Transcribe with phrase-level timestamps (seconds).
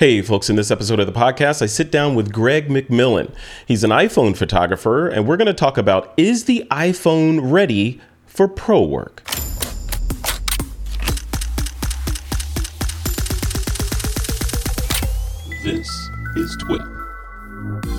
[0.00, 3.34] Hey, folks, in this episode of the podcast, I sit down with Greg McMillan.
[3.66, 8.48] He's an iPhone photographer, and we're going to talk about is the iPhone ready for
[8.48, 9.22] pro work?
[15.62, 15.86] This
[16.34, 17.89] is TWIP.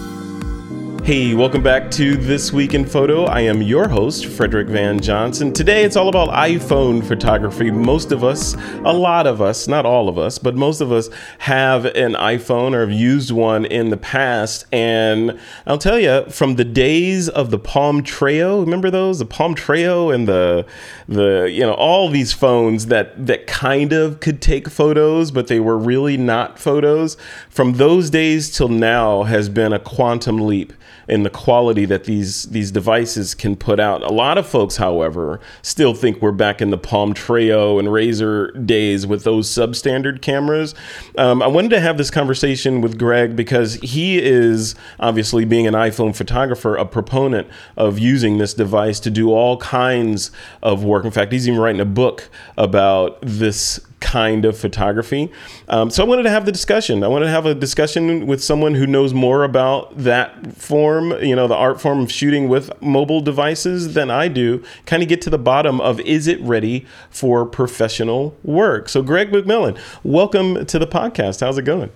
[1.04, 3.26] Hey, welcome back to This Week in Photo.
[3.26, 5.52] I am your host, Frederick Van Johnson.
[5.52, 7.72] Today it's all about iPhone photography.
[7.72, 8.54] Most of us,
[8.86, 11.10] a lot of us, not all of us, but most of us
[11.40, 14.68] have an iPhone or have used one in the past.
[14.72, 19.18] And I'll tell you, from the days of the Palm Treo, remember those?
[19.18, 20.68] The Palm Treo and the
[21.08, 25.60] the you know all these phones that that kind of could take photos, but they
[25.60, 27.18] were really not photos.
[27.50, 30.74] From those days till now has been a quantum leap
[31.12, 34.02] in the quality that these these devices can put out.
[34.02, 38.66] A lot of folks, however, still think we're back in the Palm Treo and Razr
[38.66, 40.74] days with those substandard cameras.
[41.18, 45.74] Um, I wanted to have this conversation with Greg because he is obviously being an
[45.74, 50.32] iPhone photographer, a proponent of using this device to do all kinds
[50.64, 51.04] of work.
[51.04, 55.32] In fact, he's even writing a book about this kind of photography.
[55.70, 57.04] Um, so I wanted to have the discussion.
[57.04, 61.36] I wanted to have a discussion with someone who knows more about that form, you
[61.36, 64.64] know, the art form of shooting with mobile devices than I do.
[64.86, 68.90] Kind of get to the bottom of is it ready for professional work?
[68.90, 71.40] So, Greg McMillan, welcome to the podcast.
[71.40, 71.92] How's it going?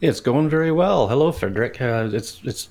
[0.00, 1.08] It's going very well.
[1.08, 1.80] Hello, Frederick.
[1.80, 2.68] Uh, it's it's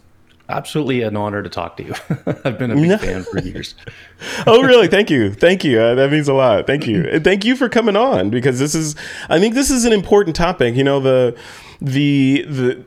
[0.50, 1.94] absolutely an honor to talk to you.
[2.44, 3.76] I've been a big fan for years.
[4.48, 4.88] oh, really?
[4.88, 5.34] Thank you.
[5.34, 5.80] Thank you.
[5.80, 6.68] Uh, that means a lot.
[6.68, 7.08] Thank you.
[7.10, 8.96] And thank you for coming on because this is,
[9.30, 10.76] I think this is an important topic.
[10.76, 11.38] You know, the,
[11.82, 12.86] the, the,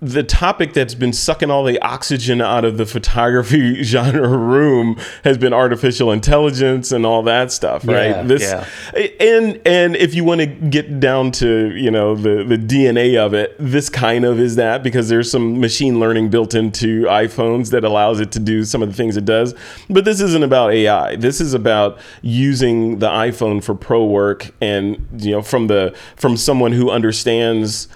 [0.00, 5.36] the topic that's been sucking all the oxygen out of the photography genre room has
[5.36, 8.10] been artificial intelligence and all that stuff, right?
[8.10, 8.66] Yeah, this yeah.
[9.20, 13.34] and and if you want to get down to, you know, the the DNA of
[13.34, 17.82] it, this kind of is that because there's some machine learning built into iPhones that
[17.82, 19.52] allows it to do some of the things it does.
[19.90, 21.16] But this isn't about AI.
[21.16, 26.36] This is about using the iPhone for pro work and, you know, from the from
[26.36, 27.88] someone who understands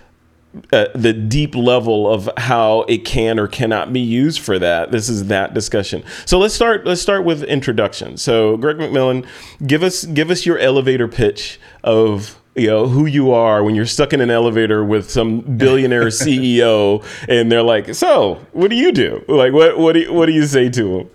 [0.73, 4.91] uh, the deep level of how it can or cannot be used for that.
[4.91, 6.05] This is that discussion.
[6.27, 6.85] So let's start.
[6.85, 8.19] Let's start with introduction.
[8.19, 9.27] So Greg McMillan,
[9.67, 13.87] give us give us your elevator pitch of you know who you are when you're
[13.87, 18.93] stuck in an elevator with some billionaire CEO and they're like, "So, what do you
[18.93, 19.25] do?
[19.29, 21.11] Like, what what do you, what do you say to them?"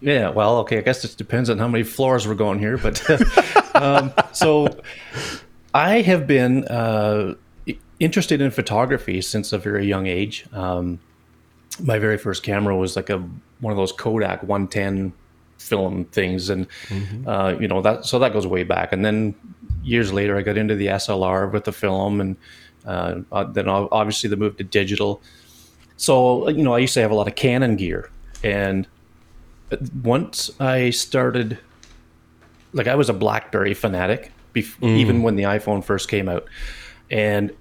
[0.00, 0.78] Yeah, well, okay.
[0.78, 3.02] I guess it depends on how many floors we're going here, but
[3.74, 4.80] um, so
[5.74, 6.64] I have been.
[6.64, 7.34] Uh,
[7.98, 10.46] interested in photography since a very young age.
[10.52, 11.00] Um,
[11.82, 13.18] my very first camera was like a
[13.60, 15.12] one of those Kodak 110
[15.58, 17.28] film things, and mm-hmm.
[17.28, 18.92] uh, you know that so that goes way back.
[18.92, 19.34] And then
[19.82, 22.36] years later, I got into the SLR with the film, and
[22.84, 25.22] uh, uh, then obviously the move to digital.
[25.96, 28.10] So you know, I used to have a lot of Canon gear,
[28.42, 28.86] and
[30.02, 31.58] once I started,
[32.72, 34.96] like I was a BlackBerry fanatic, bef- mm.
[34.96, 36.46] even when the iPhone first came out,
[37.10, 37.52] and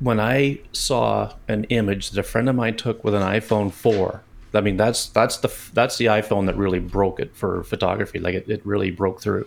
[0.00, 4.22] when I saw an image that a friend of mine took with an iPhone 4,
[4.54, 8.18] I mean that's that's the that's the iPhone that really broke it for photography.
[8.18, 9.46] Like it, it really broke through.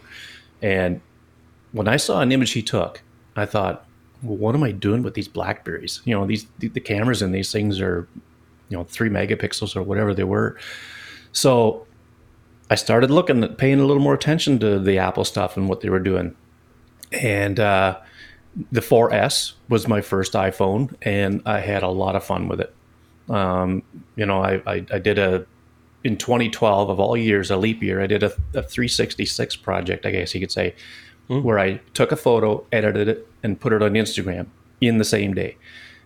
[0.61, 1.01] And
[1.71, 3.01] when I saw an image he took,
[3.35, 3.85] I thought,
[4.21, 6.01] well, what am I doing with these Blackberries?
[6.05, 8.07] You know, these the, the cameras in these things are,
[8.69, 10.57] you know, three megapixels or whatever they were.
[11.31, 11.85] So
[12.69, 15.89] I started looking paying a little more attention to the Apple stuff and what they
[15.89, 16.35] were doing.
[17.11, 17.99] And uh,
[18.71, 22.73] the 4S was my first iPhone, and I had a lot of fun with it.
[23.29, 23.83] Um,
[24.15, 25.45] you know, I, I, I, did a
[26.03, 28.01] in 2012 of all years, a leap year.
[28.01, 30.73] I did a, a 366 project, I guess you could say,
[31.29, 31.43] mm.
[31.43, 34.47] where I took a photo, edited it, and put it on Instagram
[34.81, 35.57] in the same day,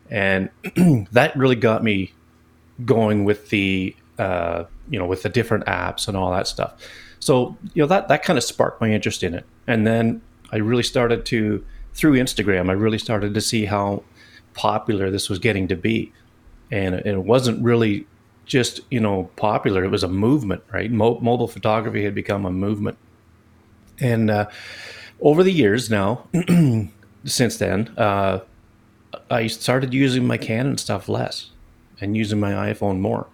[0.09, 0.49] and
[1.11, 2.13] that really got me
[2.83, 6.73] going with the uh, you know with the different apps and all that stuff.
[7.19, 10.21] So you know that that kind of sparked my interest in it, and then
[10.51, 14.03] I really started to through Instagram, I really started to see how
[14.53, 16.11] popular this was getting to be.
[16.71, 18.07] And it wasn't really
[18.45, 20.91] just, you know, popular, it was a movement, right?
[20.91, 22.97] Mo- mobile photography had become a movement.
[23.99, 24.49] And uh,
[25.21, 26.27] over the years now,
[27.25, 28.39] since then, uh,
[29.29, 31.51] I started using my Canon stuff less
[32.01, 33.27] and using my iPhone more.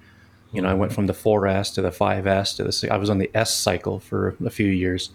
[0.52, 3.20] You know, I went from the 4S to the 5S to the I was on
[3.20, 5.12] the S cycle for a few years.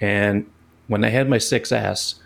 [0.00, 0.50] And
[0.88, 2.16] when I had my 6S,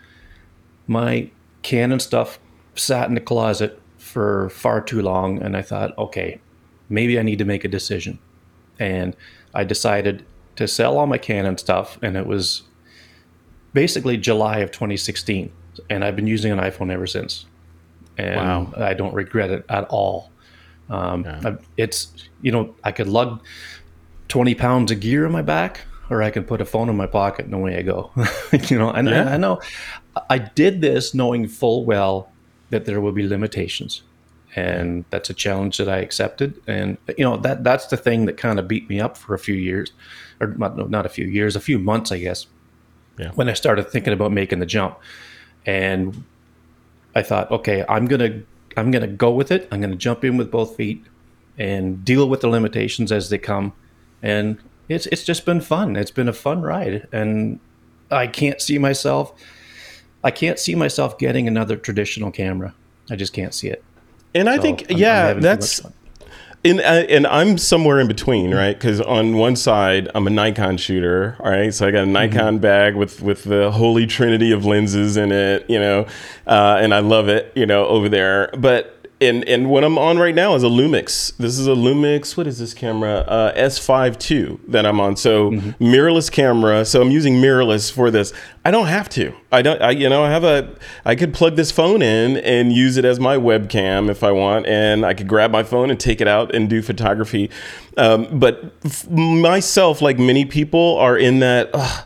[0.87, 1.31] my
[1.63, 2.39] Canon stuff
[2.75, 6.41] sat in the closet for far too long, and I thought, okay,
[6.89, 8.19] maybe I need to make a decision.
[8.79, 9.17] And
[9.55, 10.25] I decided
[10.57, 12.63] to sell all my Canon stuff, and it was
[13.73, 15.53] basically July of 2016.
[15.91, 17.45] and I've been using an iPhone ever since,
[18.17, 18.73] and Wow.
[18.79, 20.31] I don't regret it at all.
[20.89, 23.43] Um, I- It's you know I could lug
[24.27, 27.07] twenty pounds of gear in my back, or I can put a phone in my
[27.07, 28.11] pocket and away I go.
[28.69, 29.33] you know, and, Yeah.
[29.33, 29.61] I know
[30.31, 32.31] I did this knowing full well
[32.71, 34.03] that there will be limitations,
[34.55, 36.61] and that's a challenge that I accepted.
[36.67, 39.39] And you know that that's the thing that kind of beat me up for a
[39.39, 39.93] few years,
[40.41, 42.47] or not, not a few years, a few months, I guess.
[43.19, 43.31] Yeah.
[43.35, 44.99] When I started thinking about making the jump,
[45.65, 46.25] and
[47.15, 48.43] I thought, okay, I'm gonna
[48.77, 49.69] I'm gonna go with it.
[49.71, 51.05] I'm gonna jump in with both feet
[51.59, 53.73] and deal with the limitations as they come.
[54.23, 54.59] And
[54.89, 55.97] it's it's just been fun.
[55.97, 57.61] It's been a fun ride, and
[58.11, 59.33] I can't see myself.
[60.25, 62.75] I can't see myself getting another traditional camera.
[63.11, 63.85] I just can't see it.
[64.35, 65.81] And I So think, I'm- I'm yeah, much that's
[66.65, 68.77] and uh, and I'm somewhere in between, right?
[68.77, 71.73] Because on one side, I'm a Nikon shooter, all right.
[71.73, 75.65] So I got a Nikon bag with with the holy trinity of lenses in it,
[75.71, 76.07] you know,
[76.47, 78.51] uh, and I love it, you know, over there.
[78.59, 81.35] But and and what I'm on right now is a Lumix.
[81.37, 82.37] This is a Lumix.
[82.37, 83.19] What is this camera?
[83.21, 85.17] Uh, S5 II that I'm on.
[85.17, 86.85] So mirrorless camera.
[86.85, 88.33] So I'm using mirrorless for this.
[88.65, 89.33] I don't have to.
[89.51, 89.81] I don't.
[89.81, 90.75] I you know I have a.
[91.05, 94.67] I could plug this phone in and use it as my webcam if I want,
[94.67, 97.51] and I could grab my phone and take it out and do photography.
[97.97, 101.71] Um, but f- myself, like many people, are in that.
[101.73, 102.05] "Ugh,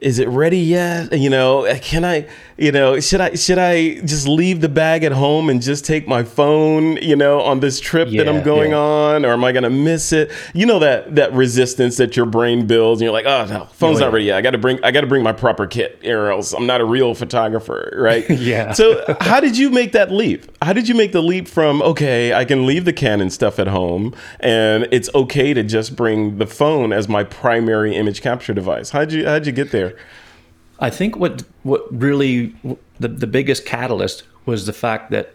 [0.00, 1.12] is it ready yet?
[1.12, 2.26] You know, uh, can I,
[2.56, 6.08] you know, should I should I just leave the bag at home and just take
[6.08, 8.78] my phone, you know, on this trip that I'm going yeah.
[8.78, 10.30] on, or am I going to miss it?
[10.54, 14.00] You know that that resistance that your brain builds, and you're like, oh no, phone's
[14.00, 14.38] Oh, not ready yet.
[14.38, 16.80] I got to bring I got to bring my proper kit, or else I'm not
[16.80, 18.28] a real photographer, right?
[18.40, 18.72] Yeah.
[18.72, 20.49] So how did you make that leap?
[20.62, 23.66] How did you make the leap from okay, I can leave the Canon stuff at
[23.66, 28.90] home, and it's okay to just bring the phone as my primary image capture device?
[28.90, 29.96] How'd you how'd you get there?
[30.78, 32.54] I think what what really
[32.98, 35.34] the the biggest catalyst was the fact that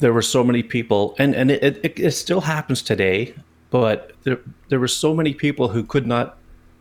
[0.00, 3.34] there were so many people, and and it, it, it still happens today,
[3.70, 4.38] but there
[4.68, 6.36] there were so many people who could not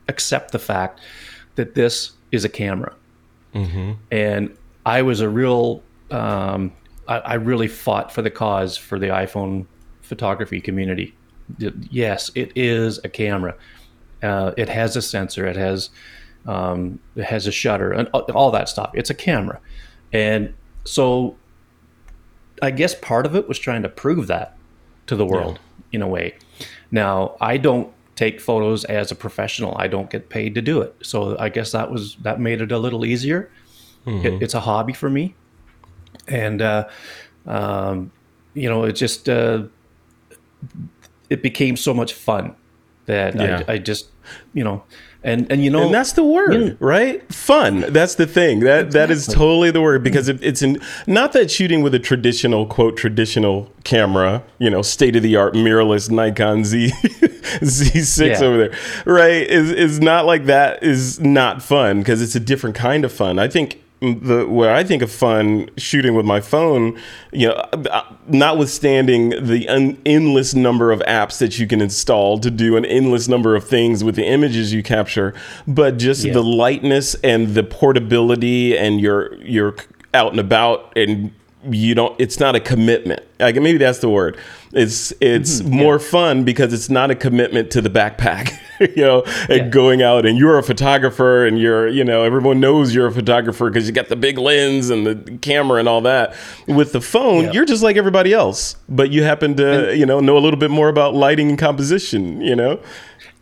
[0.09, 0.99] accept the fact
[1.55, 2.93] that this is a camera,
[4.11, 6.73] and I was a real um,
[7.11, 9.65] I, I really fought for the cause for the iPhone
[10.01, 11.13] photography community.
[11.89, 13.55] Yes, it is a camera.
[14.23, 15.45] Uh, it has a sensor.
[15.47, 15.89] It has
[16.45, 18.91] um, it has a shutter and all- that stuff.
[18.93, 19.59] It's a camera,
[20.13, 20.53] and
[20.85, 21.35] so
[22.61, 24.57] I guess part of it was trying to prove that
[25.07, 25.59] to the world
[25.91, 26.35] in a way.
[26.91, 29.75] Now I don't take photos as a professional.
[29.77, 32.71] I don't get paid to do it, so I guess that was that made it
[32.71, 33.49] a little easier.
[34.25, 35.35] It, it's a hobby for me,
[36.27, 36.87] and uh,
[37.45, 38.11] um,
[38.53, 39.63] you know, it just uh,
[41.29, 42.55] it became so much fun
[43.05, 43.63] that Yeah.
[43.67, 44.09] I, I just
[44.53, 44.83] you know,
[45.23, 47.21] and and you know, And that's the word, right?
[47.33, 47.81] Fun.
[47.89, 48.59] That's the thing.
[48.61, 51.99] That that is totally the word because it, it's in not that shooting with a
[51.99, 56.91] traditional quote traditional camera, you know, state of the art mirrorless Nikon Z
[57.61, 58.45] Z6 Yeah.
[58.45, 59.47] over there, right?
[59.47, 63.39] Is is not like that is not fun because it's a different kind of fun.
[63.39, 66.99] I think the where I think of fun shooting with my phone,
[67.31, 72.49] you know, uh, notwithstanding the un, endless number of apps that you can install to
[72.49, 75.35] do an endless number of things with the images you capture,
[75.67, 76.33] but just Yeah.
[76.33, 79.75] the lightness and the portability and you're you're
[80.15, 81.31] out and about and
[81.69, 83.21] you don't it's not a commitment.
[83.39, 84.37] Like maybe that's the word.
[84.73, 85.75] It's it's mm-hmm.
[85.75, 89.67] more fun because it's not a commitment to the backpack you know and Yeah.
[89.69, 93.69] going out and you're a photographer and you're you know everyone knows you're a photographer
[93.69, 96.35] because you got the big lens and the camera and all that.
[96.67, 97.51] With the phone Yeah.
[97.51, 100.71] you're just like everybody else but you happen to you know know a little bit
[100.71, 102.79] more about lighting and composition you know?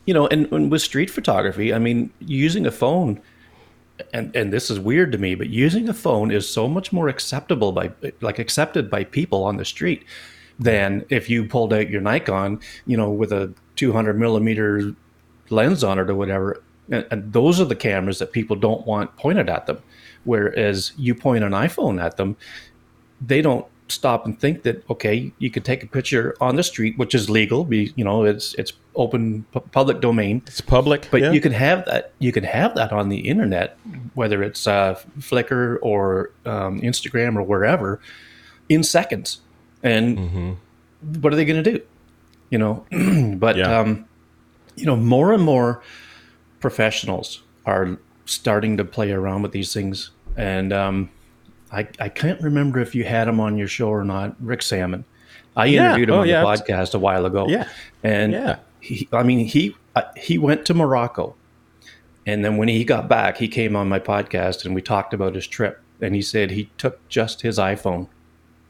[0.05, 3.21] You know, and, and with street photography, I mean, using a phone,
[4.13, 7.07] and and this is weird to me, but using a phone is so much more
[7.07, 7.91] acceptable by
[8.21, 10.05] like accepted by people on the street
[10.59, 14.93] than if you pulled out your Nikon, you know, with a 200 millimeter
[15.49, 16.61] lens on it or whatever.
[16.91, 19.81] And, and those are the cameras that people don't want pointed at them.
[20.25, 22.35] Whereas you point an iPhone at them,
[23.25, 26.97] they don't stop and think that okay, you could take a picture on the street,
[26.97, 27.63] which is legal.
[27.65, 30.41] Be you know, it's it's open pu- public domain.
[30.47, 31.31] it's public But yeah.
[31.31, 32.11] you can have that.
[32.19, 33.77] You can have that on the internet,
[34.13, 37.99] whether it's uh, Flickr or um, Instagram or wherever,
[38.67, 39.39] in seconds.
[39.83, 41.21] And Mm-hmm.
[41.21, 41.81] what are they going to do?
[42.49, 42.85] You know,
[43.37, 43.79] but Yeah.
[43.79, 44.05] um,
[44.75, 45.81] you know, more and more
[46.59, 50.11] professionals are starting to play around with these things.
[50.37, 51.09] And um,
[51.71, 55.05] I, I can't remember if you had him on your show or not, Rick Sammon.
[55.55, 55.85] I Yeah.
[55.87, 56.41] interviewed him Oh, on yeah.
[56.41, 57.47] the podcast a while ago.
[57.47, 57.67] Yeah.
[58.03, 58.55] and Yeah.
[58.79, 61.35] he, I mean, he uh, he went to Morocco,
[62.25, 65.35] and then when he got back, he came on my podcast and we talked about
[65.35, 65.79] his trip.
[66.01, 68.07] and he said he took just his iPhone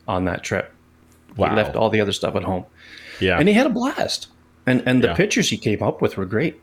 [0.07, 0.73] on that trip.
[1.37, 1.49] Wow.
[1.51, 2.65] He left all the other stuff at home,
[3.19, 3.37] Yeah.
[3.37, 4.27] and he had a blast.
[4.65, 5.13] And and the Yeah.
[5.13, 6.59] pictures he came up with were great.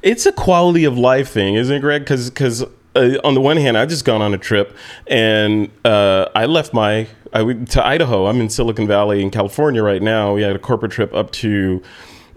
[0.00, 2.02] It's a quality of life thing, isn't it, Greg?
[2.02, 6.28] Because because uh, on the one hand, I just gone on a trip and uh,
[6.34, 8.26] I left my I went to Idaho.
[8.26, 10.34] I'm in Silicon Valley in California right now.
[10.34, 11.82] We had a corporate trip up to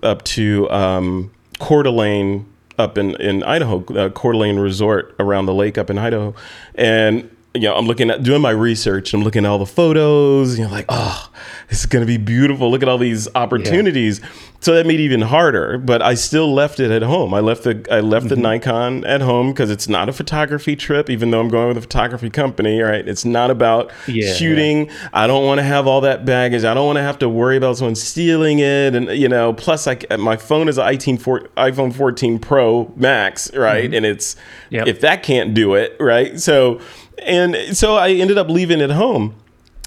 [0.04, 2.46] up to um, Coeur d'Alene
[2.78, 6.34] up in in Idaho, uh, Coeur d'Alene Resort around the lake up in Idaho,
[6.76, 9.14] and you know, I'm looking at doing my research.
[9.14, 10.58] I'm looking at all the photos.
[10.60, 11.30] You know, like, oh,
[11.70, 12.70] this is gonna be beautiful.
[12.70, 14.22] Look at all these opportunities.
[14.62, 15.78] So that made it even harder.
[15.78, 17.34] But I still left it at home.
[17.36, 18.36] I left the I left Mm-hmm.
[18.36, 21.10] the Nikon at home because it's not a photography trip.
[21.10, 23.08] Even though I'm going with a photography company, right?
[23.08, 24.90] It's not about Yeah, shooting.
[25.14, 26.64] I don't want to have all that baggage.
[26.64, 28.96] I don't want to have to worry about someone stealing it.
[28.96, 33.94] And you know, plus, like my phone is an iPhone 14 Pro Max, right?
[33.94, 34.36] And it's
[34.72, 34.88] Yep.
[34.88, 36.40] if that can't do it, right?
[36.40, 36.80] So
[37.20, 39.36] and so I ended up leaving it home.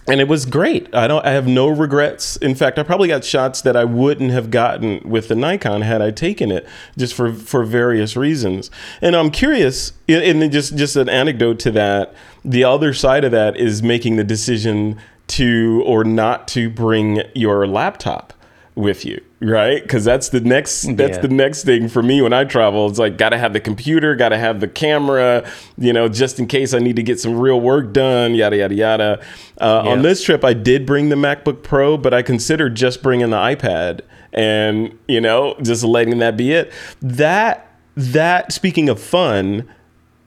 [0.09, 0.95] And it was great.
[0.95, 2.39] I don't I have no regrets.
[2.39, 6.01] In fact, I probably got shots that I wouldn't have gotten with the Nikon had
[6.01, 6.67] I taken it
[6.97, 8.71] just for for various reasons.
[9.03, 13.33] And I'm curious and then just just an anecdote to that, the other side of
[13.33, 18.33] that is making the decision to or not to bring your laptop
[18.75, 19.83] with you, right?
[19.83, 21.23] Because that's the next that's Yeah.
[21.23, 22.89] the next thing for me when I travel.
[22.89, 26.39] It's like got to have the computer, got to have the camera, you know, just
[26.39, 29.21] in case I need to get some real work done, yada yada yada.
[29.61, 33.31] Uh, On this trip, I did bring the MacBook Pro, but I considered just bringing
[33.31, 34.01] the iPad
[34.33, 36.73] and you know just letting that be it.
[37.01, 37.65] That
[37.97, 39.69] that speaking of fun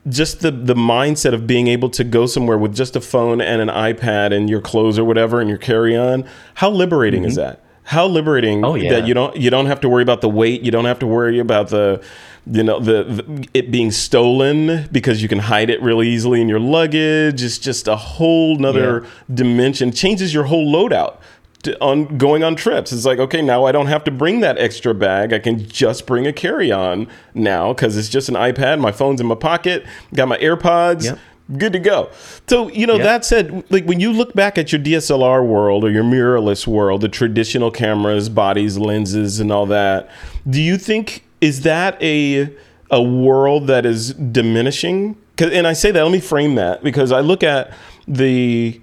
[0.09, 3.61] just the the mindset of being able to go somewhere with just a phone and
[3.61, 6.25] an iPad and your clothes or whatever and your carry on.
[6.55, 7.61] How liberating is that?
[7.91, 8.93] How liberating Oh, yeah.
[8.93, 10.61] that you don't you don't have to worry about the weight.
[10.63, 12.01] You don't have to worry about the
[12.49, 16.47] you know the, the it being stolen because you can hide it really easily in
[16.47, 17.43] your luggage.
[17.43, 19.91] It's just a whole nother dimension.
[19.91, 21.17] Changes your whole loadout
[21.63, 22.91] to, on going on trips.
[22.93, 25.33] It's like, okay, now I don't have to bring that extra bag.
[25.33, 28.79] I can just bring a carry on now because it's just an iPad.
[28.79, 29.85] My phone's in my pocket.
[30.13, 31.03] Got my AirPods.
[31.05, 31.19] Yep.
[31.57, 32.09] Good to go.
[32.47, 33.03] So, you know, Yep.
[33.03, 37.01] that said, like when you look back at your DSLR world or your mirrorless world,
[37.01, 40.09] the traditional cameras, bodies, lenses, and all that,
[40.49, 42.49] do you think is that a
[42.89, 45.15] a world that is diminishing?
[45.39, 47.73] And I say that, let me frame that because I look at
[48.07, 48.79] the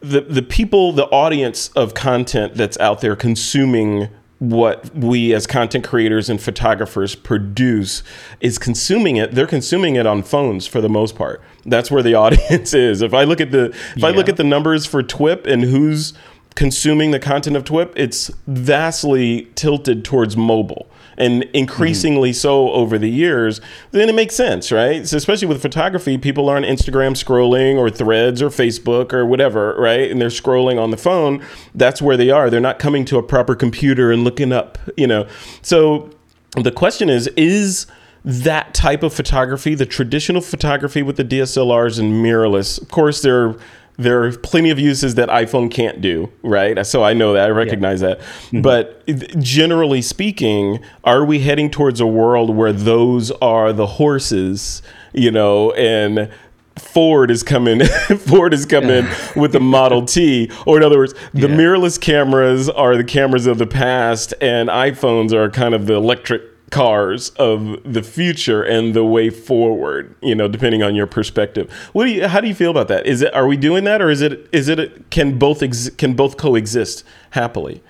[0.00, 5.84] the the people, the audience of content that's out there consuming what we as content
[5.84, 8.02] creators and photographers produce
[8.40, 9.32] is consuming it.
[9.32, 11.42] They're consuming it on phones for the most part.
[11.66, 13.02] That's where the audience is.
[13.02, 16.12] If i look at the if i look at the numbers for twip and who's
[16.58, 23.08] consuming the content of twip it's vastly tilted towards mobile and increasingly so over the
[23.08, 23.60] years,
[23.92, 25.06] then it makes sense, right?
[25.06, 29.74] So especially with photography, people are on Instagram scrolling or threads or Facebook or whatever,
[29.78, 30.10] right?
[30.10, 31.44] And they're scrolling on the phone.
[31.74, 32.50] That's where they are.
[32.50, 35.26] They're not coming to a proper computer and looking up, you know.
[35.62, 36.10] So
[36.56, 37.86] the question is, is
[38.24, 43.56] that type of photography, the traditional photography with the DSLRs and mirrorless, of course, there
[43.98, 46.86] there are plenty of uses that iPhone can't do, right?
[46.86, 48.20] So I know that, I recognize that.
[48.20, 48.62] Mm-hmm.
[48.62, 49.04] But
[49.40, 55.72] generally speaking, are we heading towards a world where those are the horses, you know,
[55.72, 56.30] and
[56.78, 57.84] Ford is coming.
[58.18, 61.56] Ford is coming with the Model T, or in other words, the Yeah.
[61.56, 66.47] mirrorless cameras are the cameras of the past, and iPhones are kind of the electric
[66.70, 70.14] cars of the future and the way forward.
[70.22, 71.72] You know, depending on your perspective.
[71.92, 72.28] What do you?
[72.28, 73.06] How do you feel about that?
[73.06, 73.34] Is it?
[73.34, 74.48] Are we doing that, or is it?
[74.52, 75.10] Is it?
[75.10, 77.82] Can both ex, can both coexist happily?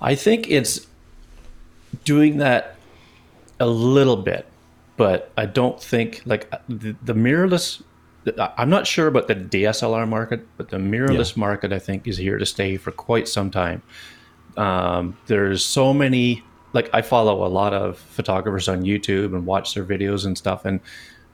[0.00, 0.86] I think it's
[2.04, 2.76] doing that
[3.58, 4.46] a little bit,
[4.96, 7.82] but I don't think like the, the mirrorless.
[8.38, 12.36] I'm not sure about the DSLR market, but the mirrorless market I think is here
[12.36, 13.82] to stay for quite some time.
[14.58, 19.74] Um, there's so many like I follow a lot of photographers on YouTube and watch
[19.74, 20.80] their videos and stuff, and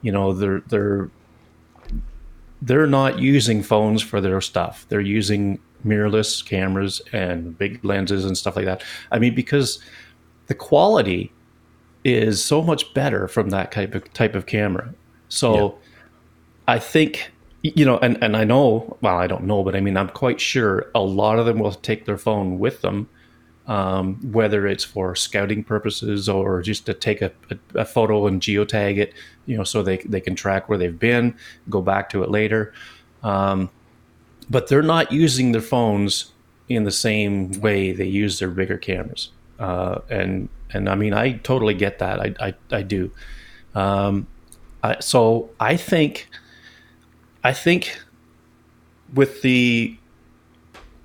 [0.02, 1.10] you know they're they're
[2.62, 4.86] they're not using phones for their stuff.
[4.88, 8.82] They're using mirrorless cameras and big lenses and stuff like that.
[9.12, 9.78] I mean, because
[10.46, 11.32] the quality
[12.04, 14.94] is so much better from that type of type of camera.
[15.28, 15.78] So
[16.68, 19.96] I think you know, and, and I know, well, I don't know, but I mean,
[19.96, 23.08] I'm quite sure a lot of them will take their phone with them,
[23.66, 28.40] um, whether it's for scouting purposes or just to take a, a, a photo and
[28.40, 29.12] geotag it,
[29.46, 31.34] you know, so they, they can track where they've been,
[31.68, 32.72] go back to it later.
[33.22, 33.70] Um,
[34.48, 36.32] but they're not using their phones
[36.68, 39.30] in the same way they use their bigger cameras.
[39.58, 42.20] Uh, and, and I mean, I totally get that.
[42.20, 43.10] I, I, I do.
[43.74, 44.26] Um,
[44.82, 46.28] I, so I think,
[47.42, 48.00] I think
[49.14, 49.96] with the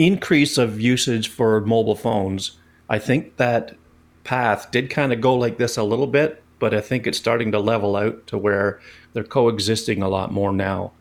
[0.06, 2.58] increase of usage for mobile phones,
[2.90, 3.76] I think that
[4.24, 7.52] path did kind of go like this a little bit, but I think it's starting
[7.52, 8.80] to level out to where
[9.14, 10.92] they're coexisting a lot more now.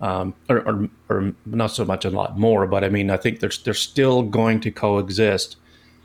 [0.00, 3.40] Um, or, or, or, not so much a lot more, but I mean, I think
[3.40, 5.56] they're, they're still going to coexist,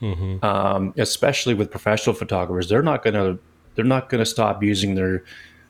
[0.02, 0.44] mm-hmm.
[0.44, 2.68] um, especially with professional photographers.
[2.68, 3.38] They're not going to
[3.74, 5.24] they're not going to stop using their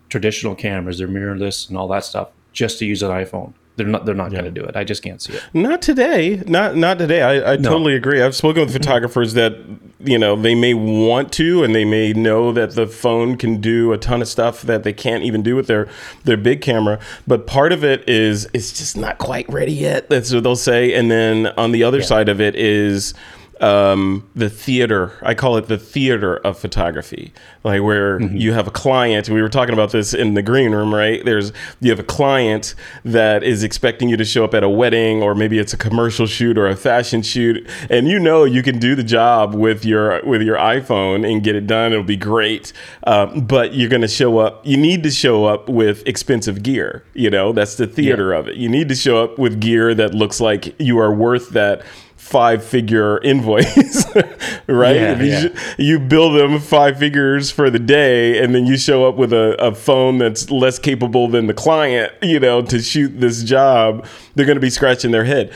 [0.09, 3.53] traditional cameras, their mirrorless, and all that stuff just to use an iPhone.
[3.77, 4.07] They're not.
[4.07, 4.41] They're not yeah.
[4.41, 4.75] going to do it.
[4.75, 5.43] I just can't see it.
[5.53, 6.43] Not today.
[6.47, 7.23] Not not today.
[7.23, 7.71] I, I no.
[7.71, 8.23] totally agree.
[8.23, 9.55] I've spoken with photographers that
[10.01, 13.93] you know they may want to, and they may know that the phone can do
[13.93, 15.89] a ton of stuff that they can't even do with their
[16.25, 16.99] their big camera.
[17.27, 20.09] But part of it is it's just not quite ready yet.
[20.09, 20.95] That's what they'll say.
[20.95, 22.05] And then on the other yeah.
[22.05, 23.13] side of it is
[23.61, 25.13] um, the theater.
[25.23, 27.33] I call it the theater of photography,
[27.65, 28.37] like where mm-hmm.
[28.37, 29.29] you have a client.
[29.29, 31.25] We were talking about this in the green room, right?
[31.25, 35.23] There's you have a client that is expecting you to show up at a wedding,
[35.23, 38.79] or maybe it's a commercial shoot or a fashion shoot, and you know you can
[38.79, 41.93] do the job with your with your iPhone and get it done.
[41.93, 42.73] It'll be great,
[43.07, 44.67] um, but you're going to show up.
[44.67, 47.05] You need to show up with expensive gear.
[47.15, 48.39] You know that's the theater yeah.
[48.39, 48.57] of it.
[48.57, 51.83] You need to show up with gear that looks like you are worth that
[52.27, 54.05] five figure invoice,
[54.67, 54.97] right?
[54.97, 55.75] Yeah, you, yeah.
[55.79, 59.55] you, bill them five figures for the day, and then you show up with a,
[59.65, 64.05] a, phone that's less capable than the client, you know, to shoot this job.
[64.35, 65.55] They're going to be scratching their head.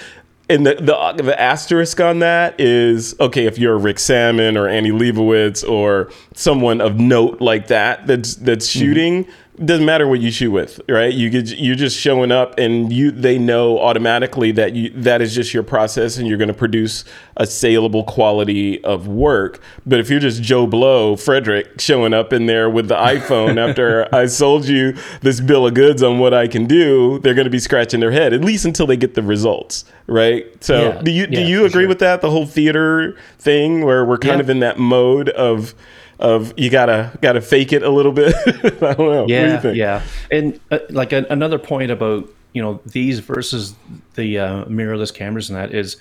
[0.48, 4.90] And the, the, the asterisk on that is okay if you're Rick Sammon or Annie
[4.90, 8.78] Leibovitz or someone of note like that that's that's mm-hmm.
[8.78, 9.24] shooting.
[9.24, 11.12] Mm-hmm doesn't matter what you shoot with, right?
[11.12, 15.52] You you're just showing up, and you they know automatically that you that is just
[15.52, 17.04] your process, and you're going to produce
[17.36, 19.60] a saleable quality of work.
[19.86, 24.12] But if you're just Joe Blow, Frederick, showing up in there with the iPhone after
[24.14, 27.50] I sold you this bill of goods on what I can do, they're going to
[27.50, 30.46] be scratching their head at least until they get the results, right?
[30.64, 31.88] So yeah, do you yeah, do you agree sure.
[31.88, 32.22] with that?
[32.22, 34.40] The whole theater thing, where we're kind yeah.
[34.40, 35.74] of in that mode of
[36.20, 38.34] of you gotta gotta fake it a little bit.
[38.46, 39.26] I don't know.
[39.26, 40.02] Yeah, do yeah.
[40.30, 43.74] And uh, like a, another point about you know these versus
[44.14, 45.96] the uh, mirrorless cameras and that is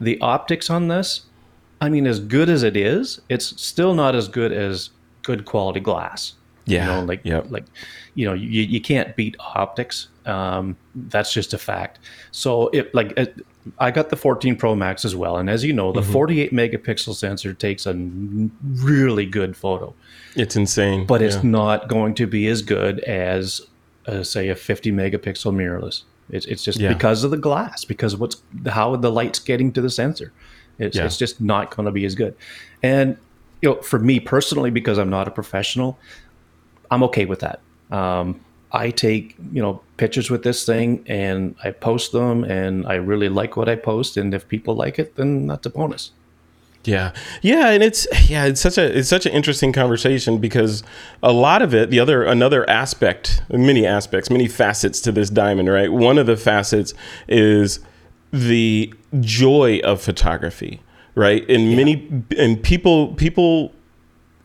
[0.00, 1.22] the optics on this.
[1.80, 4.90] I mean, as good as it is, it's still not as good as
[5.22, 6.34] good quality glass.
[6.66, 7.46] Yeah, you know, like yep.
[7.50, 7.64] like
[8.14, 10.08] you know you, you can't beat optics.
[10.26, 12.00] Um, that's just a fact.
[12.32, 13.12] So it like
[13.78, 16.12] I got the 14 Pro Max as well, and as you know, the mm-hmm.
[16.12, 19.94] 48 megapixel sensor takes a really good photo.
[20.34, 21.26] It's insane, but yeah.
[21.26, 23.60] it's not going to be as good as,
[24.06, 26.04] uh, say, a 50 megapixel mirrorless.
[26.30, 26.92] It's it's just yeah.
[26.92, 30.32] because of the glass, because of what's how the light's getting to the sensor.
[30.78, 31.04] It's yeah.
[31.04, 32.34] it's just not going to be as good.
[32.82, 33.16] And
[33.60, 35.98] you know, for me personally, because I'm not a professional,
[36.90, 37.60] I'm okay with that.
[37.90, 38.40] Um,
[38.72, 43.28] I take you know pictures with this thing and I post them, and I really
[43.28, 44.16] like what I post.
[44.16, 46.12] And if people like it, then that's a bonus.
[46.84, 50.82] Yeah, yeah, and it's yeah, it's such a it's such an interesting conversation because
[51.22, 55.68] a lot of it, the other another aspect, many aspects, many facets to this diamond,
[55.68, 55.92] right?
[55.92, 56.94] One of the facets
[57.28, 57.80] is
[58.32, 60.80] the joy of photography,
[61.14, 61.48] right?
[61.50, 61.76] And yeah.
[61.76, 63.74] many and people people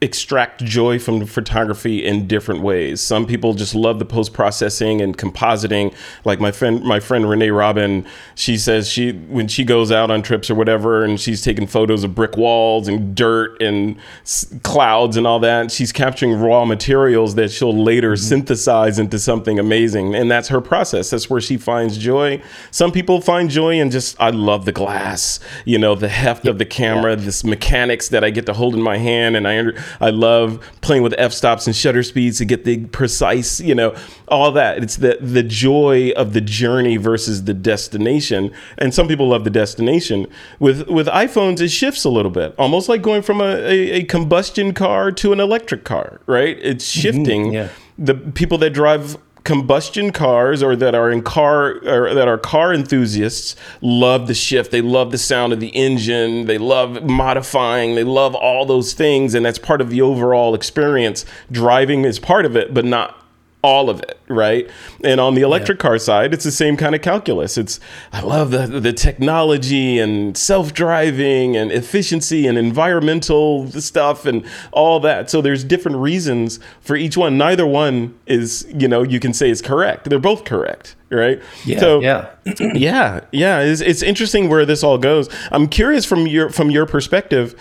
[0.02, 3.00] extract joy from photography in different ways.
[3.00, 5.96] Some people just love the post processing and compositing.
[6.26, 8.06] Like my friend, my friend Renee Robyn,
[8.36, 12.04] she says she when she goes out on trips or whatever, and she's taking photos
[12.04, 15.72] of brick walls and dirt and s- clouds and all that.
[15.72, 18.24] She's capturing raw materials that she'll later mm-hmm.
[18.24, 21.10] synthesize into something amazing, and that's her process.
[21.10, 22.42] That's where she finds joy.
[22.70, 26.58] Some people find joy in just I love the glass, you know, the heft of
[26.58, 27.24] the camera, yeah.
[27.24, 31.04] this mechanics that I get to hold in my hand, and I I love playing
[31.04, 33.96] with f stops and shutter speeds to get the precise, you know,
[34.28, 34.82] all that.
[34.84, 38.52] It's the the joy of the journey versus the destination.
[38.78, 40.28] And some people love the destination.
[40.60, 44.04] With with iPhones, it shifts a little bit, almost like going from a, a, a
[44.04, 46.58] combustion car to an electric car, right?
[46.62, 47.02] It's mm-hmm.
[47.02, 47.44] shifting.
[47.46, 47.70] Mm-hmm, yeah.
[47.98, 52.74] The people that drive combustion cars or that are in car or that are car
[52.74, 54.72] enthusiasts love the shift.
[54.72, 56.48] They love the sound of the engine.
[56.48, 57.96] They love modifying.
[57.96, 59.34] They love all those things.
[59.34, 61.26] And that's part of the overall experience.
[61.50, 63.25] Driving is part of it but not
[63.66, 64.70] all of it, right?
[65.04, 65.90] And on the electric yeah.
[65.90, 67.58] car side, it's the same kind of calculus.
[67.58, 67.80] It's
[68.14, 75.32] I love the the technology and self-driving and efficiency and environmental stuff and all that.
[75.32, 77.40] So there's different reasons for each one.
[77.40, 80.10] Neither one is, you know, you can say is correct.
[80.12, 81.42] They're both correct, right?
[81.66, 81.80] Yeah.
[81.80, 82.30] So, yeah.
[82.76, 83.62] yeah, yeah.
[83.62, 85.28] It's, it's interesting where this all goes.
[85.52, 87.60] I'm curious from your from your perspective.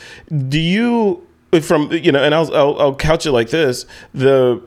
[0.48, 1.26] Do you
[1.62, 4.60] from you know, and I'll, I'll, I'll couch it like this: the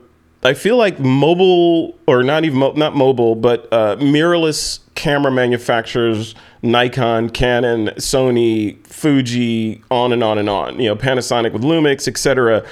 [0.44, 6.34] I feel like mobile, or not even mo- not mobile, but uh, mirrorless camera manufacturers,
[6.62, 10.78] Nikon, Canon, Sony, Fuji, on and on and on.
[10.78, 12.64] You know, Panasonic with Lumix, etc.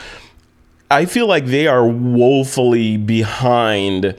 [0.90, 4.14] I feel like they are woefully behind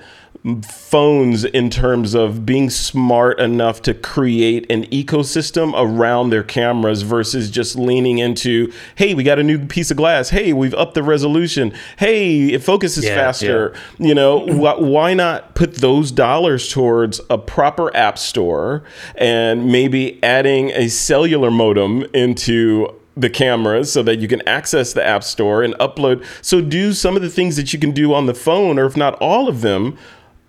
[0.63, 7.51] phones in terms of being smart enough to create an ecosystem around their cameras versus
[7.51, 10.29] just leaning into, hey, we got a new piece of glass.
[10.29, 11.73] Hey, we've upped the resolution.
[11.97, 13.73] Hey, it focuses Yeah, faster.
[13.97, 18.83] You know, wh- why not put those dollars towards a proper app store
[19.15, 25.03] and maybe adding a cellular modem into the cameras so that you can access the
[25.03, 26.23] app store and upload.
[26.43, 28.95] So do some of the things that you can do on the phone, or if
[28.95, 29.97] not all of them,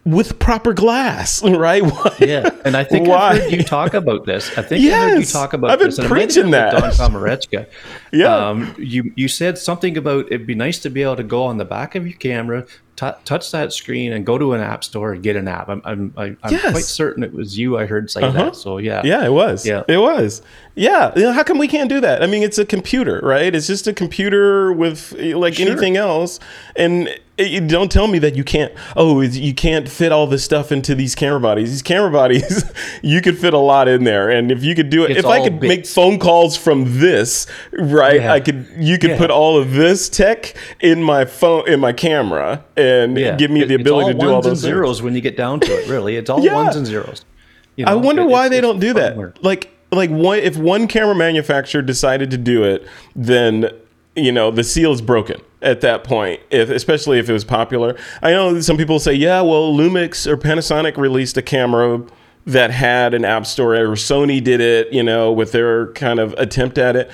[0.04, 1.82] with proper glass, right?
[1.82, 3.30] Why- Yeah, and I think Why?
[3.32, 4.56] I've heard you talk about this.
[4.56, 5.98] I think I heard you talk about I've been this.
[5.98, 6.72] and it might preaching that.
[6.72, 7.66] Don Komarechka.
[8.12, 8.34] Yeah.
[8.48, 11.58] Um, you you said something about it'd be nice to be able to go on
[11.58, 12.64] the back of your camera,
[12.98, 15.68] t- touch that screen, and go to an app store and get an app.
[15.68, 16.72] I'm I'm, I'm Yes.
[16.72, 18.44] quite certain it was you I heard say Uh-huh.
[18.44, 18.56] that.
[18.56, 19.66] So yeah, Yeah, it was.
[19.66, 19.82] Yeah.
[19.88, 20.42] It was.
[20.74, 21.12] Yeah.
[21.16, 22.22] You know, how come we can't do that?
[22.22, 23.52] I mean, it's a computer, right?
[23.54, 25.68] It's just a computer with like Sure.
[25.70, 26.38] anything else.
[26.76, 30.70] And it, don't tell me that you can't, oh, you can't fit all this stuff
[30.72, 31.70] into these camera bodies.
[31.70, 32.64] These camera bodies,
[33.02, 34.28] you could fit a lot in there.
[34.28, 37.46] And if you could do it, It's if I could make phone calls from this,
[37.72, 38.20] right?
[38.20, 38.32] Yeah.
[38.32, 39.18] I could, you could Yeah.
[39.18, 43.36] put all of this tech in my phone, in my camera and yeah.
[43.36, 44.60] give me It- the ability to do all those and things.
[44.60, 45.88] zeros when you get down to it.
[45.88, 46.54] Really, it's all Yeah.
[46.54, 47.24] ones and zeros.
[47.76, 49.16] You I wonder it- why it's- they it's don't do that.
[49.16, 49.32] fun.
[49.42, 53.70] Like like one if one camera manufacturer decided to do it, then
[54.16, 56.40] you know the seal is broken at that point.
[56.50, 57.96] If especially if it was popular.
[58.22, 62.02] I know some people say, yeah, well, Lumix or Panasonic released a camera
[62.46, 66.32] that had an app store, or Sony did it, you know, with their kind of
[66.38, 67.10] attempt at it.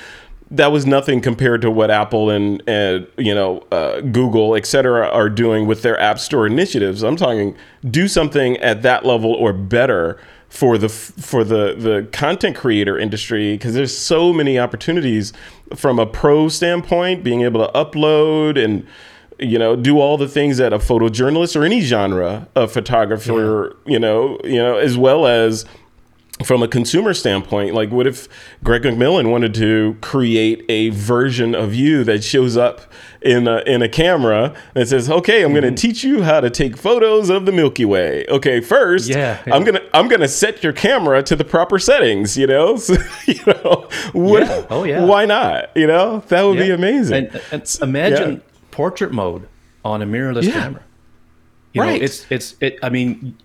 [0.57, 5.09] That was nothing compared to what Apple and, and you know uh, Google, et cetera,
[5.09, 7.03] are doing with their app store initiatives.
[7.03, 7.57] I'm talking
[7.88, 10.19] do something at that level or better
[10.55, 15.33] for the for the the content creator industry because there's so many opportunities
[15.75, 18.87] from a pro standpoint being able to upload and
[19.40, 23.99] you know do all the things that a photojournalist or any genre of photographer you
[23.99, 25.64] know you know as well as
[26.42, 28.29] from a consumer standpoint, like what if
[28.64, 32.81] Greg McMillan wanted to create a version of you that shows up
[33.23, 35.75] in a, in a camera that says, "Okay, I'm going Mm-hmm.
[35.77, 39.62] to teach you how to take photos of the Milky Way." Okay, first, Yeah, I'm
[39.62, 42.37] gonna I'm gonna set your camera to the proper settings.
[42.37, 44.66] You know, so, you know, what, Yeah.
[44.70, 45.05] Oh, yeah.
[45.05, 45.70] why not?
[45.77, 47.27] You know, that would be amazing.
[47.29, 48.40] And, and imagine yeah.
[48.73, 49.47] portrait mode
[49.85, 50.53] on a mirrorless Yeah.
[50.55, 50.83] camera.
[51.73, 52.01] You Right.
[52.01, 52.79] know, it's it's it.
[52.83, 53.37] I mean,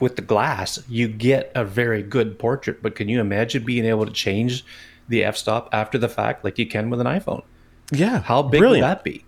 [0.00, 2.82] with the glass, you get a very good portrait.
[2.82, 4.64] But can you imagine being able to change
[5.08, 7.42] the f-stop after the fact, like you can with an iPhone?
[7.92, 8.84] yeah, How big brilliant.
[8.84, 9.24] would that be?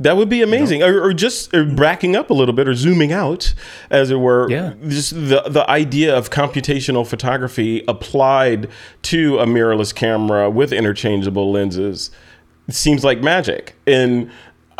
[0.00, 3.12] That would be amazing, or, or just or backing up a little bit, or zooming
[3.12, 3.52] out,
[3.90, 4.50] as it were.
[4.50, 4.72] Yeah.
[4.88, 8.70] Just the the idea of computational photography applied
[9.02, 12.10] to a mirrorless camera with interchangeable lenses
[12.70, 13.74] seems like magic.
[13.86, 14.30] And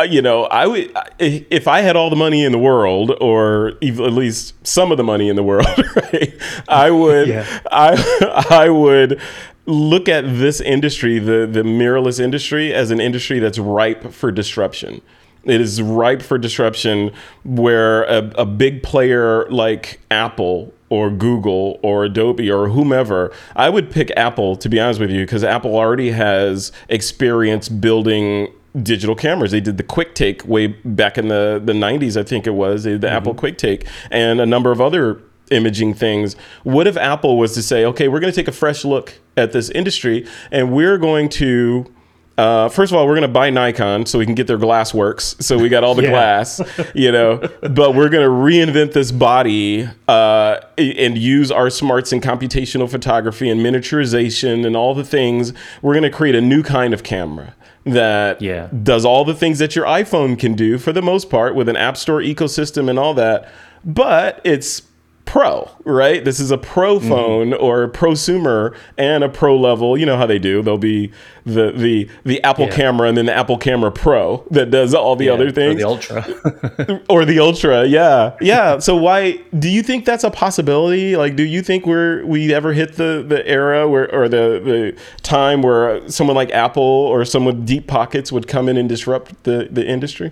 [0.03, 4.05] you know, I would if I had all the money in the world, or even
[4.05, 6.35] at least some of the money in the world, right?
[6.69, 7.47] I would Yeah.
[7.71, 9.21] I I would
[9.67, 15.01] look at this industry, the the mirrorless industry, as an industry that's ripe for disruption.
[15.45, 17.13] It is ripe for disruption,
[17.45, 23.91] where a, a big player like Apple or Google or Adobe or whomever, I would
[23.91, 28.53] pick Apple to be honest with you, because Apple already has experience building
[28.83, 29.51] digital cameras.
[29.51, 32.93] They did the QuickTake way back in the, the 90s, I think it was, they
[32.93, 36.37] did the Apple QuickTake, and a number of other imaging things.
[36.63, 39.53] What if Apple was to say, okay, we're going to take a fresh look at
[39.53, 41.93] this industry and we're going to.
[42.39, 44.95] Uh, first of all, we're going to buy Nikon so we can get their glass
[44.95, 45.37] works.
[45.41, 46.11] So we got all the Yeah.
[46.11, 46.59] glass,
[46.95, 47.37] you know.
[47.61, 53.51] But we're going to reinvent this body uh, and use our smarts in computational photography
[53.51, 55.53] and miniaturization and all the things.
[55.83, 57.55] We're going to create a new kind of camera
[57.85, 58.69] that Yeah.
[58.83, 61.77] does all the things that your iPhone can do for the most part with an
[61.77, 63.49] app store ecosystem and all that.
[63.85, 64.83] But it's
[65.31, 66.25] pro, right?
[66.25, 67.09] This is a pro Mm-hmm.
[67.09, 69.97] phone or a prosumer and a pro level.
[69.97, 70.61] You know how they do.
[70.61, 71.13] There'll be
[71.47, 72.75] the the the Apple Yeah.
[72.75, 75.81] camera and then the Apple camera Pro that does all the Yeah, other or things
[75.81, 77.01] the ultra.
[77.09, 81.45] or the ultra yeah yeah so why do you think that's a possibility like do
[81.45, 86.07] you think we're we ever hit the the era where or the the time where
[86.11, 89.87] someone like apple or someone with deep pockets would come in and disrupt the the
[89.87, 90.31] industry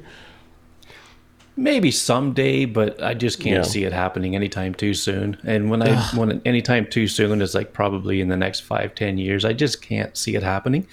[1.61, 3.71] Maybe someday, but I just can't Yeah.
[3.71, 5.37] see it happening anytime too soon.
[5.45, 9.19] And when I when anytime too soon is like probably in the next five ten
[9.19, 10.87] years, I just can't see it happening.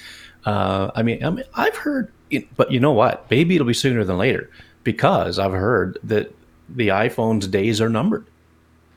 [0.43, 3.25] Uh, I mean, I mean, I've heard, it, but you know what?
[3.29, 4.49] Maybe it'll be sooner than later.
[4.83, 6.31] because I've heard that
[6.69, 8.25] the iPhone's days are numbered.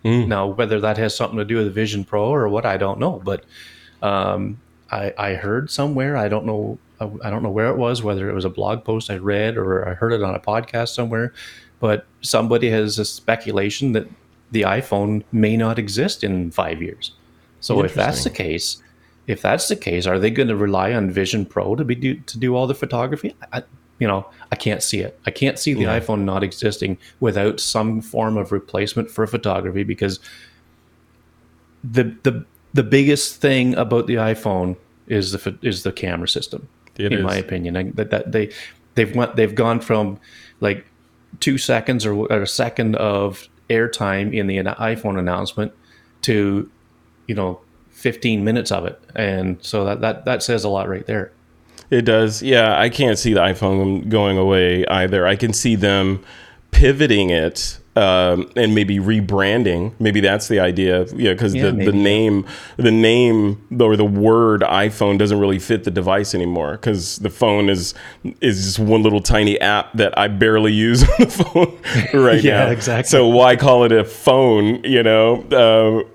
[0.05, 0.27] Mm.
[0.29, 2.99] Now, whether that has something to do with the Vision Pro or what, I don't
[2.99, 3.23] know.
[3.25, 3.45] But
[4.03, 4.59] um,
[4.91, 8.35] I, I heard somewhere, I don't know, I don't know where it was, whether it
[8.35, 11.33] was a blog post I read or I heard it on a podcast somewhere,
[11.81, 14.09] but somebody has a speculation that
[14.51, 17.13] the iPhone may not exist in five years.
[17.61, 18.83] So if that's the case,
[19.27, 22.15] if that's the case, are they going to rely on Vision Pro to be do,
[22.21, 23.35] to do all the photography?
[23.53, 23.63] I,
[23.99, 25.19] you know, I can't see it.
[25.27, 26.01] I can't see the Yeah.
[26.01, 30.21] iPhone not existing without some form of replacement for photography because
[31.85, 36.69] the the the biggest thing about the iPhone is the is the camera system.
[36.99, 37.25] It in is.
[37.25, 38.51] my opinion, I, that, that they
[38.95, 40.19] they've went they've gone from
[40.61, 40.85] like
[41.41, 45.73] two seconds or, or a second of airtime in the iPhone announcement
[46.23, 46.71] to
[47.27, 51.07] you know 15 minutes of it, and so that that that says a lot right
[51.07, 51.33] there.
[51.91, 52.43] It does.
[52.43, 55.27] Yeah, I can't see the iPhone going away either.
[55.27, 56.23] I can see them
[56.71, 59.93] pivoting it um, and maybe rebranding.
[59.99, 61.05] Maybe that's the idea.
[61.15, 65.85] Yeah, because Yeah, the, the name, the name or the word iPhone doesn't really fit
[65.85, 66.73] the device anymore.
[66.73, 67.95] Because the phone is
[68.41, 72.67] is just one little tiny app that I barely use on the phone right Yeah,
[72.67, 72.71] now.
[72.71, 73.09] exactly.
[73.09, 74.83] So why call it a phone?
[74.85, 75.43] You know.
[75.51, 76.09] Uh,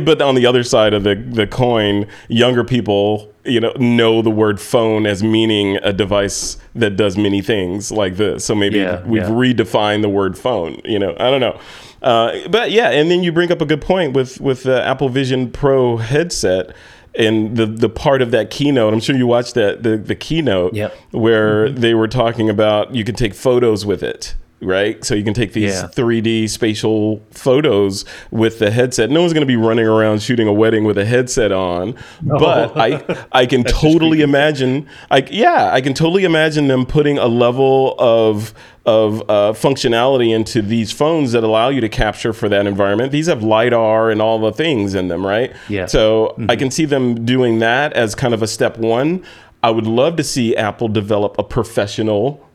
[0.00, 4.30] but on the other side of the, the coin, younger people, you know, know the
[4.30, 8.44] word phone as meaning a device that does many things like this.
[8.44, 9.28] So maybe Yeah, we've yeah.
[9.30, 10.80] redefined the word phone.
[10.84, 11.58] You know, I don't know.
[12.02, 15.08] Uh, but yeah, and then you bring up a good point with with the Apple
[15.08, 16.74] Vision Pro headset.
[17.18, 20.74] And the, the part of that keynote, I'm sure you watched that the, the keynote
[20.74, 20.94] Yep.
[21.12, 25.04] where they were talking about you can take photos with it, right?
[25.04, 25.88] So you can take these Yeah.
[25.88, 29.10] 3D spatial photos with the headset.
[29.10, 32.76] No one's going to be running around shooting a wedding with a headset on, but
[32.76, 34.86] I I can totally imagine.
[35.10, 38.54] I yeah, I can totally imagine them putting a level of
[38.86, 43.10] of uh, functionality into these phones that allow you to capture for that environment.
[43.10, 45.52] These have lidar and all the things in them, right?
[45.68, 45.86] Yeah.
[45.86, 49.24] So I can see them doing that as kind of a step one.
[49.64, 52.45] I would love to see Apple develop a professional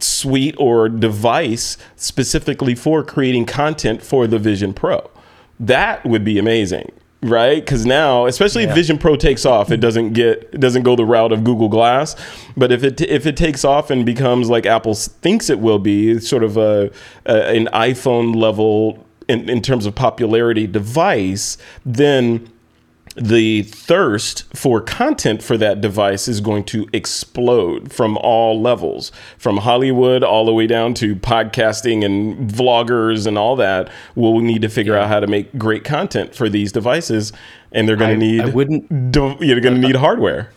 [0.00, 5.10] suite or device specifically for creating content for the Vision Pro.
[5.58, 7.64] That would be amazing, right?
[7.64, 11.04] Because now, especially if Vision Pro takes off, it doesn't get it doesn't go the
[11.04, 12.14] route of Google Glass.
[12.56, 16.18] But if it if it takes off and becomes like Apple thinks it will be,
[16.20, 16.90] sort of a,
[17.24, 22.50] a an iPhone level in, in terms of popularity device, then
[23.16, 29.58] the thirst for content for that device is going to explode from all levels, from
[29.58, 33.90] Hollywood all the way down to podcasting and vloggers and all that.
[34.14, 37.32] We'll need to figure out how to make great content for these devices,
[37.72, 38.90] and they're going to need I wouldn't-
[39.40, 40.50] you're going to need hardware.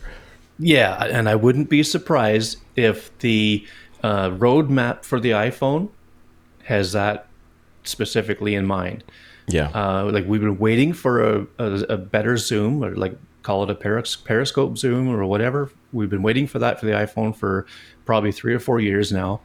[0.57, 3.65] Yeah, and I wouldn't be surprised if the
[4.03, 5.89] uh, roadmap for the iPhone
[6.63, 7.27] has that
[7.83, 9.03] specifically in mind.
[9.49, 13.63] Yeah, Uh, like we've been waiting for a, a, a better zoom, or like call
[13.63, 15.71] it a peris- periscope zoom or whatever.
[15.91, 17.65] We've been waiting for that for the iPhone for
[18.05, 19.41] probably three or four years now,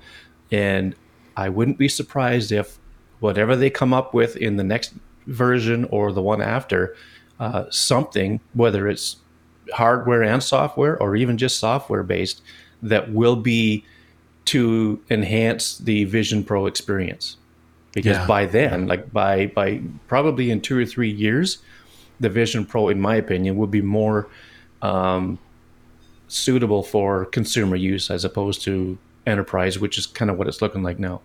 [0.52, 0.94] and
[1.36, 2.78] I wouldn't be surprised if
[3.20, 4.92] whatever they come up with in the next
[5.26, 6.94] version or the one after,
[7.40, 9.16] uh, something whether it's
[9.72, 12.42] hardware and software or even just software based
[12.82, 13.82] that will be
[14.44, 17.38] to enhance the Vision Pro experience.
[17.94, 18.26] Because Yeah.
[18.26, 21.59] by then, like by by probably in two or three years,
[22.20, 24.26] the Vision Pro, in my opinion, would be more
[24.83, 25.38] um,
[26.28, 30.83] suitable for consumer use as opposed to enterprise, which is kind of what it's looking
[30.83, 31.20] like now.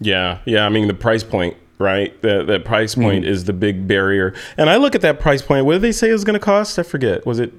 [0.00, 0.64] Yeah, yeah.
[0.66, 2.20] I mean, the price point, right?
[2.22, 3.02] The the price Mm-hmm.
[3.02, 4.34] point is the big barrier.
[4.56, 5.66] And I look at that price point.
[5.66, 6.78] What did they say it was going to cost?
[6.78, 7.26] I forget.
[7.26, 7.52] Was it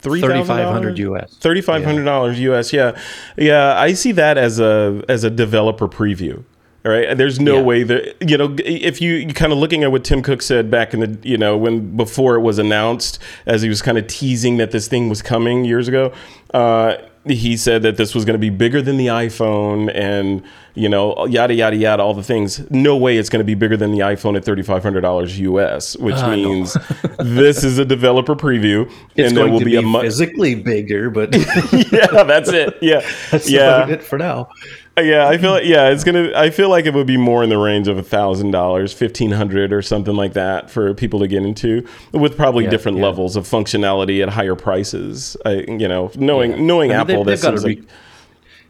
[0.00, 1.36] three Thirty five hundred US.
[1.36, 2.72] Thirty five hundred dollars US.
[2.72, 2.98] Yeah,
[3.36, 3.78] yeah.
[3.78, 6.44] I see that as a as a developer preview.
[6.86, 7.16] All right.
[7.18, 7.62] There's no Yeah.
[7.62, 10.70] way that you know if you, you kind of looking at what Tim Cook said
[10.70, 14.06] back in the you know when before it was announced as he was kind of
[14.06, 16.12] teasing that this thing was coming years ago.
[16.54, 16.94] Uh,
[17.26, 20.44] he said that this was going to be bigger than the iPhone and
[20.74, 22.70] you know yada yada yada all the things.
[22.70, 25.40] No way it's going to be bigger than the iPhone at thirty five hundred dollars
[25.40, 26.36] US, which Uh, no.
[26.36, 26.76] means
[27.18, 30.54] this is a developer preview It's and there will to be, be, a mu- physically
[30.54, 31.34] bigger, but
[31.90, 32.78] yeah, that's it.
[32.80, 33.00] Yeah,
[33.32, 34.48] that's yeah, it for now.
[34.98, 35.28] Yeah.
[35.28, 36.32] I feel like yeah, it's gonna.
[36.34, 39.30] I feel like it would be more in the range of a thousand dollars, fifteen
[39.32, 43.04] hundred, or something like that for people to get into, with probably Yeah, different yeah.
[43.04, 45.36] levels of functionality at higher prices.
[45.44, 47.84] I, you know, knowing knowing I mean, Apple, that they've seems re- like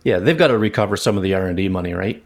[0.04, 2.22] yeah, they've got to recover some of the R and D money, right?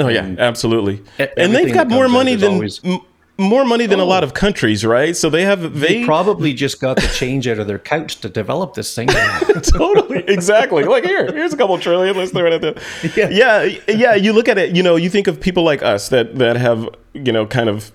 [0.00, 1.02] oh yeah, absolutely.
[1.18, 3.00] e- And they've got more money than always- m-
[3.38, 4.06] more money than a oh.
[4.06, 5.16] lot of countries, right?
[5.16, 8.28] So they have they, They probably just got the change out of their couch to
[8.28, 9.08] develop this thing.
[9.62, 12.74] totally exactly like here here's a couple trillion let's throw it at them
[13.16, 13.28] Yeah.
[13.64, 16.36] yeah yeah you look at it you know you think of people like us that
[16.36, 17.90] that have you know kind of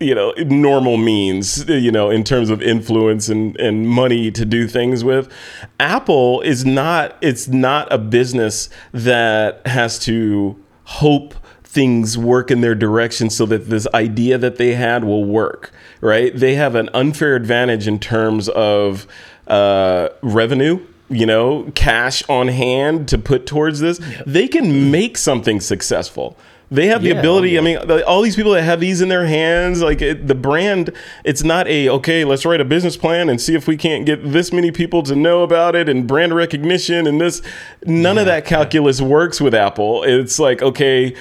[0.00, 4.66] you know normal means you know in terms of influence and and money to do
[4.66, 5.30] things with
[5.78, 11.34] apple is not it's not a business that has to hope
[11.74, 16.36] things work in their direction so that this idea that they had will work right
[16.36, 19.06] they have an unfair advantage in terms of
[19.48, 20.78] uh, revenue
[21.10, 26.36] you know cash on hand to put towards this they can make something successful
[26.70, 27.56] they have the Yeah, ability.
[27.58, 30.34] oh, I mean, all these people that have these in their hands, like it, the
[30.34, 30.90] brand,
[31.22, 32.24] it's not a okay.
[32.24, 35.14] Let's write a business plan and see if we can't get this many people to
[35.14, 37.42] know about it and brand recognition and this.
[37.84, 40.02] None of that calculus works with Apple.
[40.04, 41.14] It's like okay,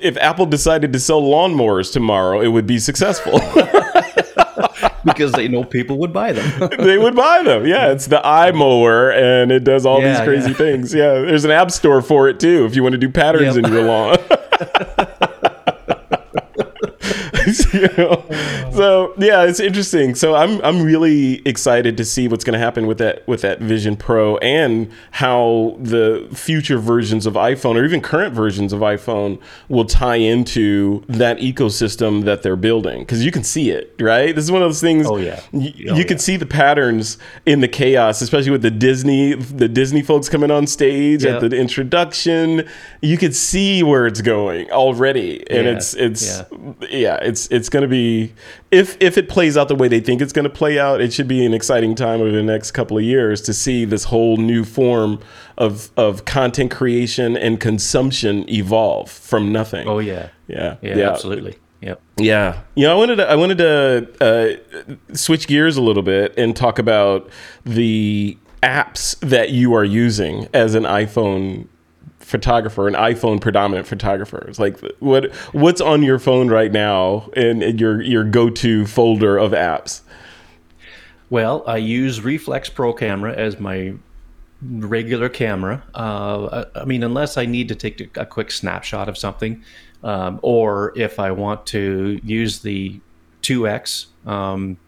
[0.00, 3.40] if Apple decided to sell lawnmowers tomorrow, it would be successful.
[5.04, 6.70] because they know people would buy them.
[6.78, 7.66] they would buy them.
[7.66, 10.56] Yeah, it's the iMower and it does all these crazy yeah.
[10.56, 10.94] things.
[10.94, 13.64] Yeah, there's an app store for it too if you want to do patterns Yep.
[13.64, 14.18] in your lawn.
[17.72, 18.24] You know?
[18.72, 20.14] So yeah, it's interesting.
[20.14, 23.60] So I'm I'm really excited to see what's going to happen with that with that
[23.60, 29.40] Vision Pro and how the future versions of iPhone or even current versions of iPhone
[29.68, 34.34] will tie into that ecosystem that they're building because you can see it, right?
[34.34, 35.06] This is one of those things.
[35.06, 35.40] Oh, yeah.
[35.52, 36.22] y- Oh, you can yeah.
[36.22, 40.66] see the patterns in the chaos, especially with the Disney the Disney folks coming on
[40.66, 41.36] stage Yeah.
[41.36, 42.66] at the introduction.
[43.00, 46.44] You could see where it's going already, and Yeah, it's it's yeah.
[46.90, 48.32] yeah, it's it's going to be
[48.70, 51.12] if if it plays out the way they think it's going to play out, it
[51.12, 54.36] should be an exciting time over the next couple of years to see this whole
[54.36, 55.18] new form
[55.56, 59.88] of of content creation and consumption evolve from nothing.
[59.88, 61.56] oh yeah, yeah, yeah, absolutely.
[61.80, 62.00] Yep.
[62.16, 66.32] yeah, you know, I wanted to, I wanted to uh, switch gears a little bit
[66.38, 67.28] and talk about
[67.64, 71.66] the apps that you are using as an iPhone
[72.22, 74.46] photographer, an iPhone predominant photographer.
[74.48, 78.86] It's like what what's on your phone right now and and your your go to
[78.86, 80.02] folder of apps.
[81.30, 83.94] Well, I use Reeflex Pro camera as my
[84.60, 85.82] regular camera.
[85.94, 89.62] Uh, I I mean, unless I need to take a quick snapshot of something,
[90.02, 93.00] um, or if I want to use the
[93.42, 94.78] 2x um,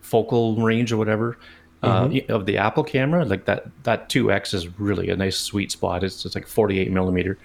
[0.00, 1.38] focal range or whatever
[1.84, 6.04] uh, of the Apple camera, like that, that 2x is really a nice sweet spot.
[6.04, 7.38] It's just like 48 millimeter.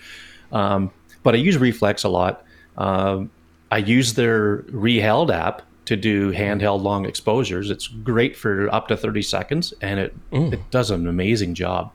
[0.52, 0.92] Um,
[1.24, 2.46] but I use Reeflex a lot.
[2.78, 3.30] Um,
[3.72, 7.72] I use their ReeHeld app to do handheld long exposures.
[7.72, 10.16] It's great for up to 30 seconds, and it
[10.54, 11.92] it does an amazing job.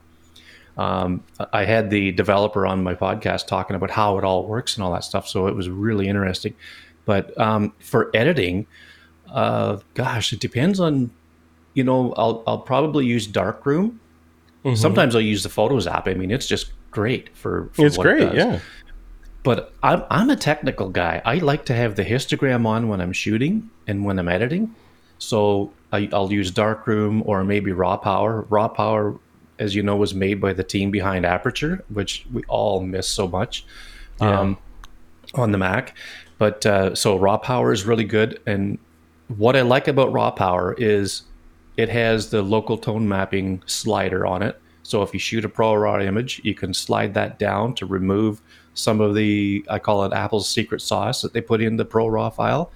[0.77, 4.83] Um, I had the developer on my podcast talking about how it all works and
[4.83, 6.53] all that stuff, so it was really interesting.
[7.05, 8.67] But um, for editing,
[9.31, 11.11] uh, gosh, it depends on.
[11.75, 13.99] You know, I'll I'll probably use Darkroom.
[14.75, 16.07] Sometimes I'll use the Photos app.
[16.07, 17.69] I mean, it's just great for.
[17.73, 18.59] for It's it great, does yeah.
[19.43, 21.21] but I'm, I'm a technical guy.
[21.23, 24.73] I like to have the histogram on when I'm shooting and when I'm editing.
[25.19, 28.47] So I, I'll use Darkroom or maybe Raw Power.
[28.49, 29.19] Raw Power,
[29.59, 33.27] as you know, was made by the team behind Aperture, which we all miss so
[33.27, 33.67] much
[34.19, 34.57] um,
[35.35, 35.95] on the Mac.
[36.39, 38.41] But uh, so Raw Power is really good.
[38.47, 38.79] And
[39.27, 41.21] what I like about Raw Power is
[41.77, 44.59] it has the local tone mapping slider on it.
[44.83, 48.41] So if you shoot a Pro Raw image, you can slide that down to remove
[48.75, 52.07] some of the I call it Apple's secret sauce that they put in the Pro
[52.07, 52.71] Raw file,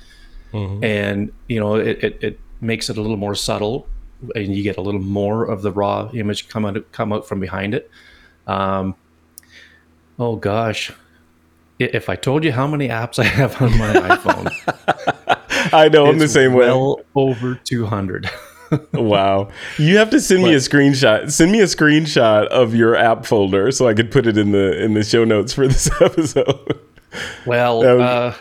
[0.84, 3.88] and you know it, it, it makes it a little more subtle,
[4.36, 7.40] and you get a little more of the raw image come out come out from
[7.40, 7.92] behind it.
[8.48, 8.96] Um,
[10.18, 10.92] oh gosh,
[11.78, 16.18] if I told you how many apps I have on my iPhone, I know I'm
[16.18, 16.66] the same way.
[16.66, 18.30] well over two hundred.
[18.94, 19.50] Wow.
[19.78, 21.32] You have to send me a screenshot.
[21.32, 24.82] Send me a screenshot of your app folder so I could put it in the
[24.84, 26.80] in the show notes for this episode.
[27.46, 28.36] Well, was- uh,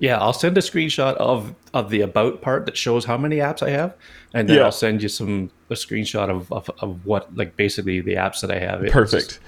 [0.00, 3.62] yeah, I'll send a screenshot of of the about part that shows how many apps
[3.62, 3.94] I have,
[4.34, 4.64] and then Yeah.
[4.64, 8.50] I'll send you some a screenshot of, of, of what like basically the apps that
[8.50, 8.82] I have.
[8.84, 9.28] It's Perfect.
[9.28, 9.40] just-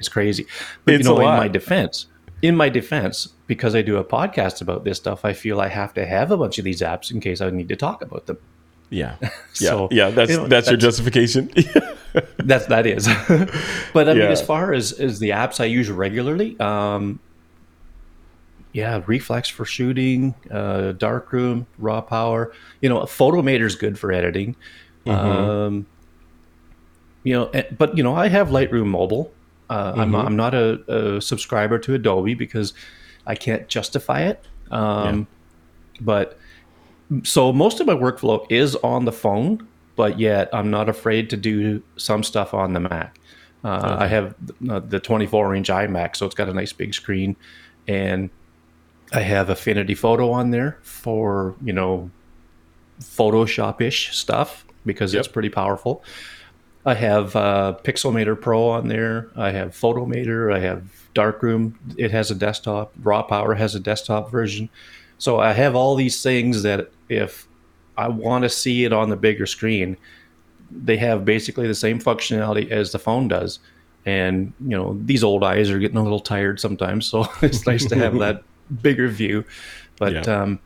[0.00, 0.46] it's crazy.
[0.84, 2.06] But It's you know, in my defense,
[2.42, 5.94] in my defense, because I do a podcast about this stuff, I feel I have
[5.94, 8.38] to have a bunch of these apps in case I need to talk about them.
[8.90, 9.16] Yeah.
[9.20, 9.30] Yeah.
[9.70, 11.50] So, yeah, that's you know, that's your that's- justification.
[12.38, 13.06] That's that is.
[13.92, 17.18] but I mean, as far as as the apps I use regularly, um,
[18.72, 22.52] yeah, Reeflex for shooting, uh, Darkroom, Raw Power.
[22.80, 24.54] You know, Photomator is good for editing.
[25.06, 25.86] Um,
[27.24, 29.32] you know, but you know, I have Lightroom Mobile.
[29.68, 32.74] Uh, I'm not, I'm not a, a subscriber to Adobe because
[33.26, 34.44] I can't justify it.
[34.70, 35.26] Um,
[36.00, 36.38] But
[37.22, 41.36] so most of my workflow is on the phone, but yet I'm not afraid to
[41.36, 43.18] do some stuff on the Mac.
[43.64, 44.04] Uh, okay.
[44.04, 47.36] I have the 24 inch iMac, so it's got a nice big screen,
[47.88, 48.30] and
[49.12, 52.10] I have Affinity Photo on there for you know
[53.00, 55.20] Photoshop ish stuff because yep.
[55.20, 56.04] it's pretty powerful.
[56.86, 59.30] I have uh, Pixelmator Pro on there.
[59.36, 60.54] I have Photomator.
[60.54, 60.82] I have
[61.14, 61.78] Darkroom.
[61.96, 62.92] It has a desktop.
[63.02, 64.68] Raw Power has a desktop version.
[65.18, 67.46] So I have all these things that if
[67.96, 69.96] I want to see it on the bigger screen,
[70.70, 73.60] they have basically the same functionality as the phone does.
[74.06, 77.86] And you know, these old eyes are getting a little tired sometimes, so it's nice
[77.86, 78.42] to have that
[78.82, 79.44] bigger view.
[79.98, 80.42] But yeah.
[80.42, 80.58] um,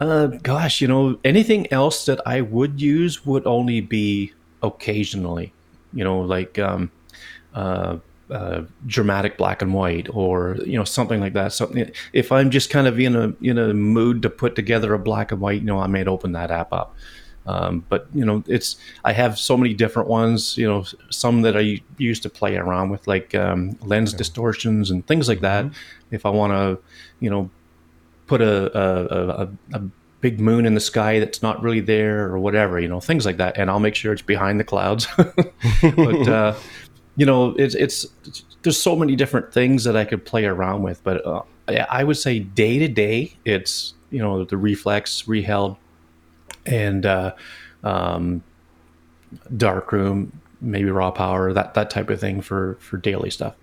[0.00, 5.52] uh, gosh, you know, anything else that I would use would only be occasionally.
[5.92, 6.90] You know, like um,
[7.54, 7.98] uh,
[8.30, 11.52] uh, dramatic black and white or you know something like that.
[11.52, 14.98] Something if i'm just kind of in a in a mood to put together a
[14.98, 16.94] black and white you know i may open that app up.
[17.44, 21.56] Um, but you know it's i have so many different ones you know some that
[21.56, 25.64] i use to play around with like um, lens distortions and things like that.
[25.64, 26.14] Mm-hmm.
[26.14, 26.78] if i want to
[27.18, 27.50] you know
[28.28, 29.82] put a, a, a, a
[30.20, 33.38] big moon in the sky that's not really there or whatever you know things like
[33.38, 35.06] that and i'll make sure it's behind the clouds.
[35.82, 36.54] But uh,
[37.16, 38.06] you know, it's it's
[38.62, 42.16] there's so many different things that I could play around with, but uh, I would
[42.16, 45.76] say day to day, it's you know the Reeflex, ReeHeld,
[46.64, 47.34] and uh,
[47.84, 48.42] um,
[49.56, 53.54] darkroom, maybe raw power, that that type of thing for for daily stuff.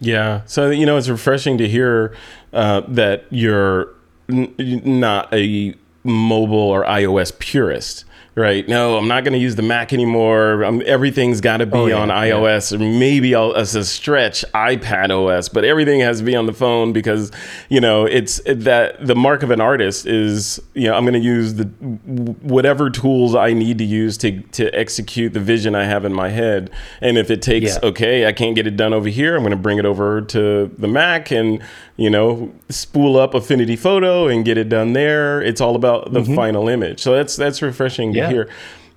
[0.00, 2.16] Yeah, so you know it's refreshing to hear
[2.52, 3.94] uh, that you're
[4.28, 5.74] n- not a
[6.04, 8.04] mobile or iOS purist
[8.34, 8.68] right?
[8.68, 10.62] No, I'm not going to use the Mac anymore.
[10.62, 12.78] I'm, everything's got to be oh, yeah, on iOS yeah.
[12.78, 16.52] or maybe I'll, as a stretch iPad OS, but everything has to be on the
[16.52, 17.30] phone because
[17.68, 21.20] you know it's that the mark of an artist is you know I'm going to
[21.20, 26.04] use the whatever tools I need to use to to execute the vision I have
[26.04, 26.70] in my head.
[27.00, 27.88] And if it takes yeah.
[27.88, 30.70] okay, I can't get it done over here, I'm going to bring it over to
[30.76, 31.62] the Mac and
[31.96, 35.40] you know spool up Affinity Photo and get it done there.
[35.40, 36.34] It's all about the mm-hmm.
[36.34, 37.00] final image.
[37.00, 38.26] So that's that's refreshing yeah.
[38.26, 38.48] to hear.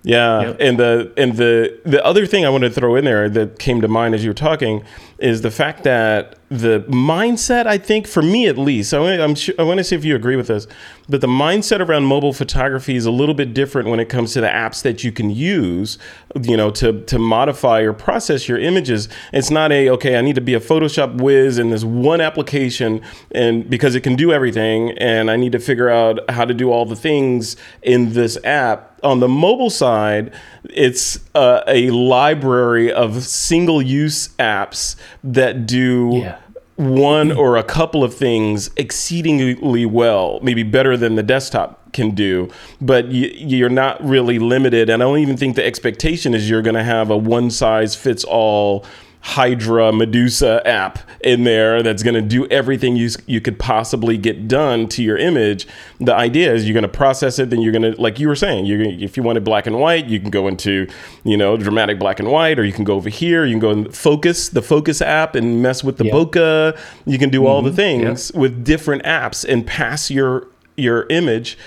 [0.03, 0.57] Yeah, yep.
[0.59, 3.81] and the and the the other thing I wanted to throw in there that came
[3.81, 4.83] to mind as you were talking
[5.19, 9.55] is the fact that the mindset, I think, for me at least, I want, sure,
[9.59, 10.65] I want to see if you agree with this,
[11.09, 14.41] but the mindset around mobile photography is a little bit different when it comes to
[14.41, 15.97] the apps that you can use,
[16.41, 19.09] you know, to to modify or process your images.
[19.33, 23.01] It's not a okay, I need to be a Photoshop whiz in this one application,
[23.31, 26.71] and because it can do everything, and I need to figure out how to do
[26.71, 28.93] all the things in this app.
[29.03, 30.33] On the mobile side,
[30.73, 36.39] it's uh, a library of single use apps that do yeah.
[36.75, 42.49] one or a couple of things exceedingly well, maybe better than the desktop can do,
[42.79, 44.89] but you, are not really limited.
[44.89, 47.95] And I don't even think the expectation is you're going to have a one size
[47.95, 48.85] fits all
[49.27, 54.47] Hydra Medusa app in there that's going to do everything you you could possibly get
[54.47, 55.67] done to your image.
[55.99, 58.37] The idea is you're going to process it, then you're going to, like you were
[58.37, 60.87] saying, you're gonna, if you wanted black and white, you can go into
[61.25, 63.71] you know dramatic black and white, or you can go over here, you can go
[63.71, 66.13] and focus the focus app and mess with the yeah.
[66.13, 66.79] bokeh.
[67.05, 67.47] You can do mm-hmm.
[67.47, 67.75] all the mm-hmm.
[67.75, 68.39] things yeah.
[68.39, 70.47] with different apps and pass your
[70.77, 71.57] your image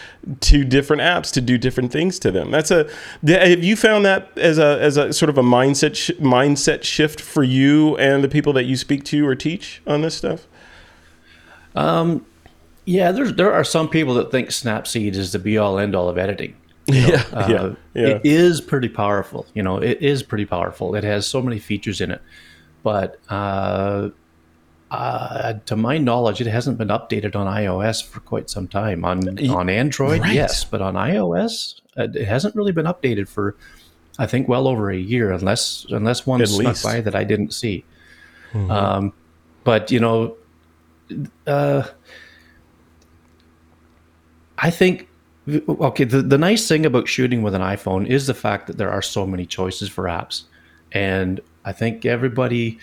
[0.40, 2.50] to different apps to do different things to them.
[2.50, 2.88] That's a
[3.26, 7.20] have you found that as a as a sort of a mindset sh- mindset shift
[7.20, 10.46] for you and the people that you speak to or teach on this stuff?
[11.74, 12.26] Um
[12.84, 16.08] yeah, there's there are some people that think Snapseed is the be all end all
[16.08, 16.56] of editing.
[16.86, 19.46] You know, yeah, uh, yeah, yeah, It is pretty powerful.
[19.54, 20.94] You know, it is pretty powerful.
[20.94, 22.20] It has so many features in it.
[22.82, 24.10] But uh,
[24.90, 29.04] uh, to my knowledge, it hasn't been updated on iOS for quite some time.
[29.04, 30.34] On on Android, right.
[30.34, 33.56] yes, but on iOS, uh, it hasn't really been updated for,
[34.18, 36.82] I think, well over a year, unless unless one At snuck least.
[36.82, 37.84] by that I didn't see.
[38.52, 38.70] Mm-hmm.
[38.70, 39.12] Um,
[39.62, 40.36] but you know,
[41.46, 41.84] uh,
[44.58, 45.08] I think
[45.48, 46.04] okay.
[46.04, 49.02] The the nice thing about shooting with an iPhone is the fact that there are
[49.02, 50.44] so many choices for apps,
[50.90, 52.80] and I think everybody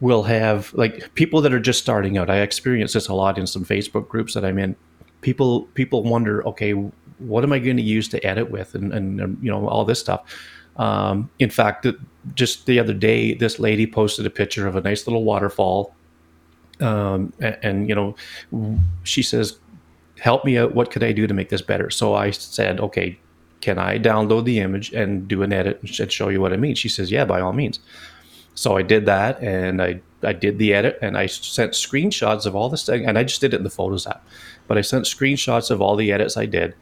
[0.00, 2.30] will have like people that are just starting out.
[2.30, 4.76] I experience this a lot in some Facebook groups that I'm in.
[5.20, 6.72] People people wonder, okay,
[7.18, 9.84] what am I going to use to edit with, and, and, and you know all
[9.84, 10.22] this stuff.
[10.76, 11.86] Um, in fact,
[12.34, 15.94] just the other day, this lady posted a picture of a nice little waterfall,
[16.80, 19.58] um, and, and you know, she says,
[20.18, 20.74] "Help me out.
[20.74, 23.18] What could I do to make this better?" So I said, "Okay,
[23.60, 26.74] can I download the image and do an edit and show you what I mean?"
[26.74, 27.80] She says, "Yeah, by all means."
[28.54, 32.54] So I did that and I, I did the edit and I sent screenshots of
[32.54, 34.24] all this thing and I just did it in the Photos app.
[34.66, 36.74] But I sent screenshots of all the edits I did.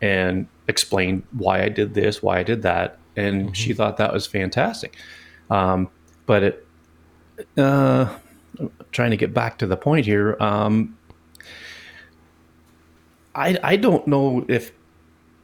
[0.00, 3.52] and explained why I did this, why I did that, and mm-hmm.
[3.52, 4.96] she thought that was fantastic.
[5.50, 5.88] Um,
[6.26, 6.66] but it,
[7.56, 8.14] uh,
[8.92, 10.96] trying to get back to the point here, um,
[13.34, 14.72] I I don't know if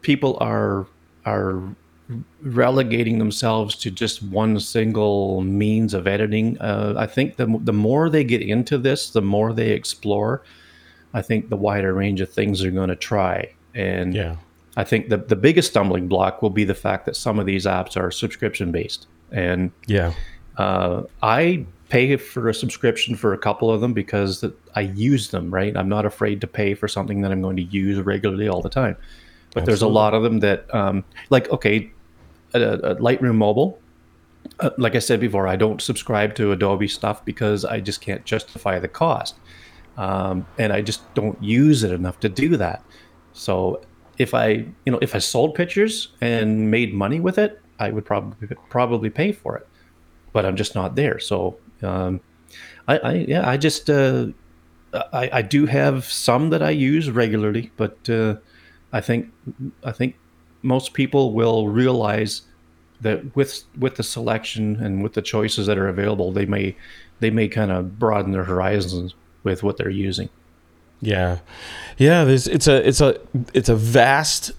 [0.03, 0.87] people are
[1.25, 1.75] are
[2.43, 6.59] relegating themselves to just one single means of editing.
[6.61, 10.43] Uh, I think the the more they get into this, the more they explore.
[11.15, 13.55] I think the wider range of things they're going to try.
[13.75, 14.37] And yeah.
[14.77, 17.65] I think the the biggest stumbling block will be the fact that some of these
[17.65, 19.07] apps are subscription based.
[19.33, 20.13] And yeah,
[20.59, 24.45] uh, I pay for a subscription for a couple of them because
[24.75, 25.55] I use them.
[25.55, 28.61] Right, I'm not afraid to pay for something that I'm going to use regularly all
[28.61, 28.97] the time.
[29.55, 29.71] But Absolutely.
[29.71, 31.93] there's a lot of them that, um, like, okay,
[32.63, 33.79] a, Lightroom Mobile.
[34.61, 38.25] Uh, like I said before, I don't subscribe to Adobe stuff because I just can't
[38.25, 39.37] justify the cost,
[39.97, 42.83] um, and I just don't use it enough to do that.
[43.33, 43.81] So
[44.19, 48.05] if I, you know, if I sold pictures and made money with it, I would
[48.05, 49.67] probably probably pay for it,
[50.33, 51.19] but I'm just not there.
[51.19, 52.21] So, um,
[52.87, 54.27] I, I, yeah, I just uh,
[55.13, 58.37] I, I do have some that I use regularly, but uh,
[58.93, 59.33] I think
[59.83, 60.17] I think
[60.65, 62.43] most people will realize
[63.01, 66.75] that with with the selection and with the choices that are available, they may
[67.21, 70.29] they may kind of broaden their horizons with what they're using.
[71.01, 71.39] Yeah,
[71.99, 72.25] yeah.
[72.25, 73.21] There's it's a it's a
[73.53, 74.53] it's a vast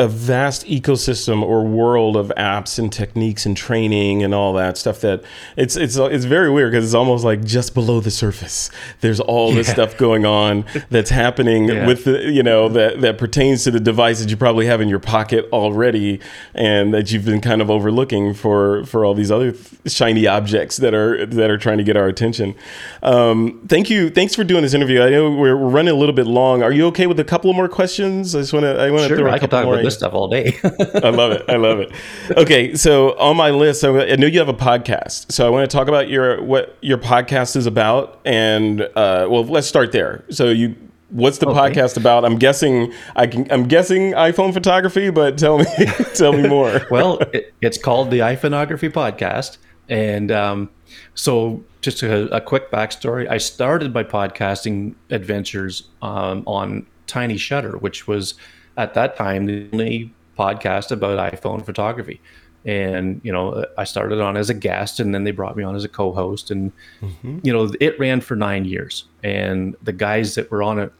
[0.00, 5.02] a vast ecosystem or world of apps and techniques and training and all that stuff
[5.02, 5.22] that
[5.58, 8.70] it's it's it's very weird because it's almost like just below the surface
[9.02, 9.74] there's all this yeah.
[9.74, 11.86] stuff going on that's happening yeah.
[11.86, 14.88] with the you know that that pertains to the device that you probably have in
[14.88, 16.18] your pocket already
[16.54, 19.54] and that you've been kind of overlooking for for all these other
[19.86, 22.54] shiny objects that are that are trying to get our attention.
[23.02, 25.02] Um, thank you thanks for doing this interview.
[25.02, 26.62] I know we're, running a little bit long.
[26.62, 28.34] Are you okay with a couple of more questions?
[28.34, 30.14] I just want to I want to sure, throw a I couple more this stuff
[30.14, 30.58] all day.
[30.64, 31.44] I love it.
[31.48, 31.92] I love it.
[32.36, 35.76] Okay, so on my list, I know you have a podcast, so I want to
[35.76, 40.24] talk about your what your podcast is about, and uh, well, let's start there.
[40.30, 40.76] So you.
[41.12, 41.58] What's the okay.
[41.58, 42.24] podcast about?
[42.24, 43.50] I'm guessing I can.
[43.50, 45.64] I'm guessing iPhone photography, but tell me,
[46.14, 46.82] tell me more.
[46.90, 50.70] well, it, it's called the iPhoneography Podcast, and um,
[51.14, 53.28] so just a, a, quick backstory.
[53.28, 58.34] I started my podcasting adventures um, on Tiny Shutter, which was
[58.80, 62.20] at that time the only podcast about iPhone photography.
[62.64, 65.74] And you know, I started on as a guest, and then they brought me on
[65.74, 67.38] as a co-host, and mm-hmm.
[67.42, 69.04] you know, it ran for nine years.
[69.22, 70.92] And the guys that were on it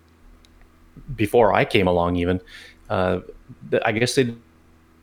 [1.16, 2.40] before I came along, even,
[2.88, 3.20] uh,
[3.84, 4.34] I guess they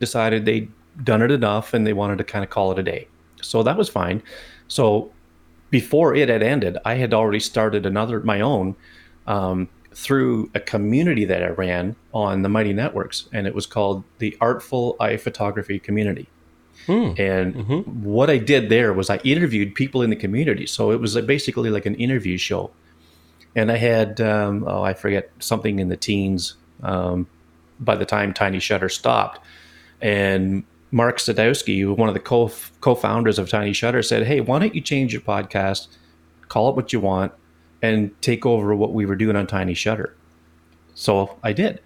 [0.00, 0.70] decided they'd
[1.04, 3.06] done it enough, and they wanted to kind of call it a day.
[3.40, 4.20] So that was fine.
[4.66, 5.12] So
[5.70, 8.74] before it had ended, I had already started another my own
[9.28, 9.68] um,
[9.98, 14.36] through a community that I ran on the Mighty Networks, and it was called the
[14.40, 16.28] Artful Eye Photography Community.
[16.86, 17.18] Mm.
[17.18, 18.04] And mm-hmm.
[18.04, 20.66] what I did there was I interviewed people in the community.
[20.66, 22.70] So it was basically like an interview show.
[23.56, 27.26] And I had, um, oh, I forget, something in the teens um,
[27.80, 29.40] by the time Tiny Shutter stopped.
[30.00, 34.76] And Mark Sadowski, one of the co founders of Tiny Shutter, said, Hey, why don't
[34.76, 35.88] you change your podcast?
[36.46, 37.32] Call it what you want
[37.82, 40.14] and take over what we were doing on Tiny Shutter.
[40.94, 41.80] So I did.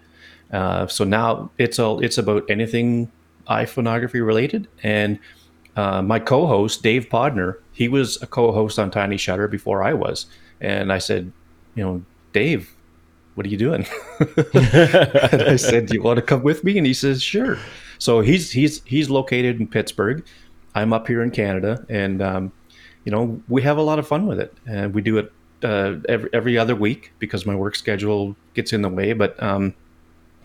[0.51, 3.11] Uh, so now it's all it's about anything
[3.47, 4.67] iPhoneography related.
[4.83, 5.19] And
[5.75, 10.27] uh, my co-host Dave Podner, he was a co-host on Tiny Shutter before I was,
[10.61, 11.31] and I said,
[11.75, 12.75] you know, Dave,
[13.35, 13.85] what are you doing?
[14.53, 16.77] and I said, do you want to come with me?
[16.77, 17.57] And he says, sure.
[17.97, 20.23] So he's he's he's located in Pittsburgh.
[20.75, 22.51] I'm up here in Canada, and um,
[23.05, 25.31] you know we have a lot of fun with it, and we do it
[25.63, 29.13] uh, every every other week because my work schedule gets in the way.
[29.13, 29.73] But um,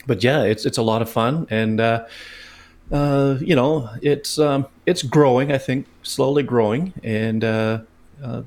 [0.06, 2.06] but yeah, it's it's a lot of fun, and uh,
[2.90, 5.52] uh, you know, it's um, it's growing.
[5.52, 7.80] I think slowly growing, and uh,
[8.22, 8.42] uh,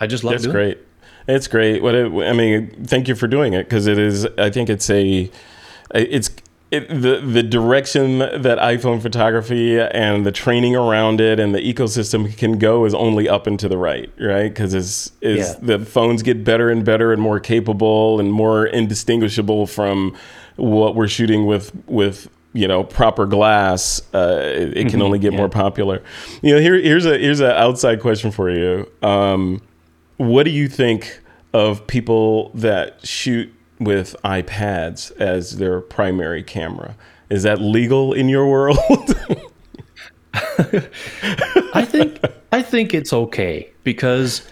[0.00, 0.34] I just love.
[0.34, 0.78] That's great.
[0.78, 0.88] It.
[1.26, 1.82] It's great.
[1.82, 4.26] What it, I mean, thank you for doing it because it is.
[4.38, 5.30] I think it's a.
[5.94, 6.30] It's
[6.74, 12.36] it, the the direction that iPhone photography and the training around it and the ecosystem
[12.36, 14.48] can go is only up and to the right, right?
[14.48, 15.54] Because as, yeah.
[15.60, 20.16] the phones get better and better and more capable and more indistinguishable from
[20.56, 25.02] what we're shooting with with you know proper glass, uh, it, it, can mm-hmm.
[25.02, 25.38] only get yeah.
[25.38, 26.02] more popular.
[26.42, 28.90] You know, here here's a here's an outside question for you.
[29.02, 29.62] Um,
[30.16, 31.20] what do you think
[31.52, 33.52] of people that shoot
[33.84, 36.96] with iPads as their primary camera.
[37.30, 38.78] Is that legal in your world?
[40.34, 42.20] I think
[42.52, 44.46] I think it's okay because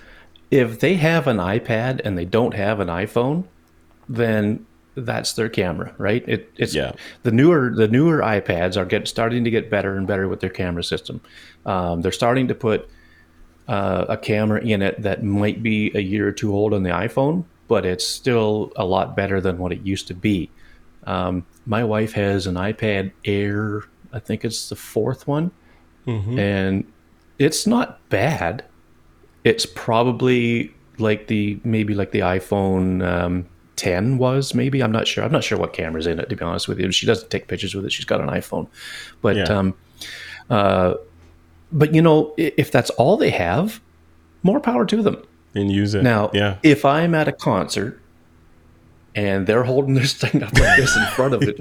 [0.51, 3.45] if they have an iPad and they don't have an iPhone,
[4.09, 6.23] then that's their camera, right?
[6.29, 6.93] It, it's Yeah.
[7.23, 10.51] the newer the newer iPads are get starting to get better and better with their
[10.51, 11.21] camera system.
[11.67, 12.89] Um, they're starting to put
[13.69, 16.91] uh, a camera in it that might be a year or two old on the
[16.91, 20.51] iPhone, but it's still a lot better than what it used to be.
[21.05, 25.51] Um, my wife has an iPad Air, I think it's the fourth one,
[26.39, 26.85] and
[27.39, 28.65] it's not bad.
[29.45, 33.47] It's probably like the maybe like the iPhone um,
[33.77, 34.83] 10 was maybe.
[34.83, 35.25] I'm not sure.
[35.25, 36.91] I'm not sure what camera's in it to be honest with you.
[36.93, 37.93] She doesn't take pictures with it.
[37.93, 38.69] She's got an iPhone,
[39.23, 39.45] but Yeah.
[39.45, 39.75] um,
[40.51, 40.95] uh,
[41.73, 43.81] but you know, if that's all they have,
[44.43, 45.23] more power to them.
[45.55, 46.03] And use it.
[46.03, 48.01] Now, yeah, if I'm at a concert
[49.15, 51.59] and they're holding their thing up like this in front of it,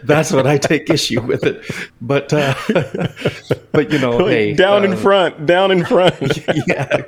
[0.04, 1.64] that's when I take issue with it.
[2.00, 2.54] But, uh,
[3.72, 6.38] but you know, Like, hey, down in uh, front, down in front.
[6.66, 7.04] yeah.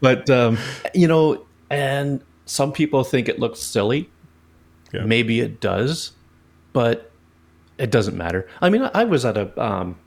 [0.00, 0.58] But um,
[0.94, 4.10] you know, and some people think it looks silly.
[4.92, 5.04] Yeah.
[5.04, 6.12] Maybe it does,
[6.72, 7.10] but
[7.78, 8.48] it doesn't matter.
[8.60, 9.98] I mean, I, I was at a um,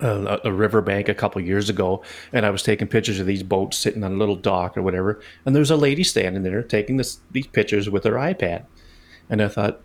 [0.00, 3.76] a, a riverbank a couple years ago, and I was taking pictures of these boats
[3.78, 7.18] sitting on a little dock or whatever, and there's a lady standing there taking this
[7.32, 8.64] these pictures with her iPad,
[9.30, 9.80] and I thought,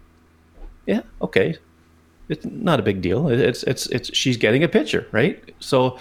[0.85, 1.57] yeah, okay,
[2.29, 3.27] it's not a big deal.
[3.29, 5.41] It- It's it's it's she's getting a picture, right?
[5.59, 5.97] So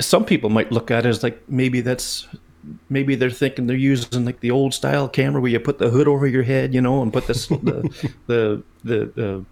[0.00, 2.26] some people might look at it as like maybe that's
[2.88, 6.08] maybe they're thinking they're using like the old style camera where you put the hood
[6.08, 7.88] over your head, you know, and put this the,
[8.26, 9.44] the the the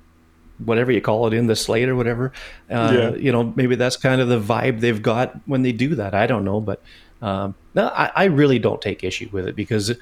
[0.65, 2.33] whatever you call it in the slate or whatever.
[2.71, 3.15] Uh, Yeah.
[3.15, 6.15] You know, maybe that's kind of the vibe they've got when they do that.
[6.15, 6.83] I don't know, but
[7.23, 9.93] um, no, I, I really don't take issue with it because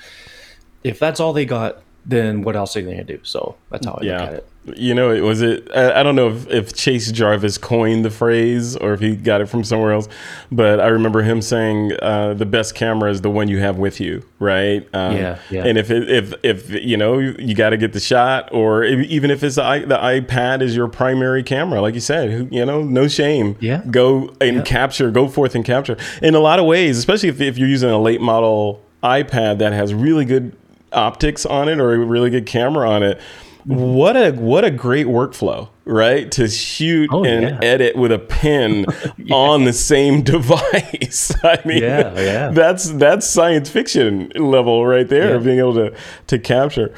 [0.84, 3.18] if that's all they got, then what else are you going to do?
[3.24, 4.36] So that's how I look at yeah.
[4.38, 4.48] it.
[4.76, 5.68] You know, it was it.
[5.74, 9.40] I, I don't know if, if Chase Jarvis coined the phrase or if he got
[9.40, 10.08] it from somewhere else,
[10.50, 14.00] but I remember him saying uh, the best camera is the one you have with
[14.00, 14.82] you, right?
[14.92, 15.64] Um, Yeah, yeah.
[15.66, 19.06] And if it, if if you know you got to get the shot, or if,
[19.06, 22.64] even if it's the, i- the iPad is your primary camera, like you said, you
[22.66, 23.56] know, no shame.
[23.60, 23.82] Yeah.
[23.88, 25.96] Go and capture, go forth and capture.
[26.22, 29.72] In a lot of ways, especially if, if you're using a late model iPad that
[29.72, 30.56] has really good
[30.96, 33.20] optics on it or a really good camera on it.
[33.64, 36.30] What a what a great workflow, right?
[36.32, 37.58] To shoot Oh, and yeah.
[37.62, 38.86] edit with a pen
[39.32, 41.34] on the same device.
[41.44, 42.50] I mean, Yeah, yeah.
[42.50, 45.38] that's that's science fiction level right there, Yeah.
[45.38, 45.94] being able to
[46.28, 46.94] to capture.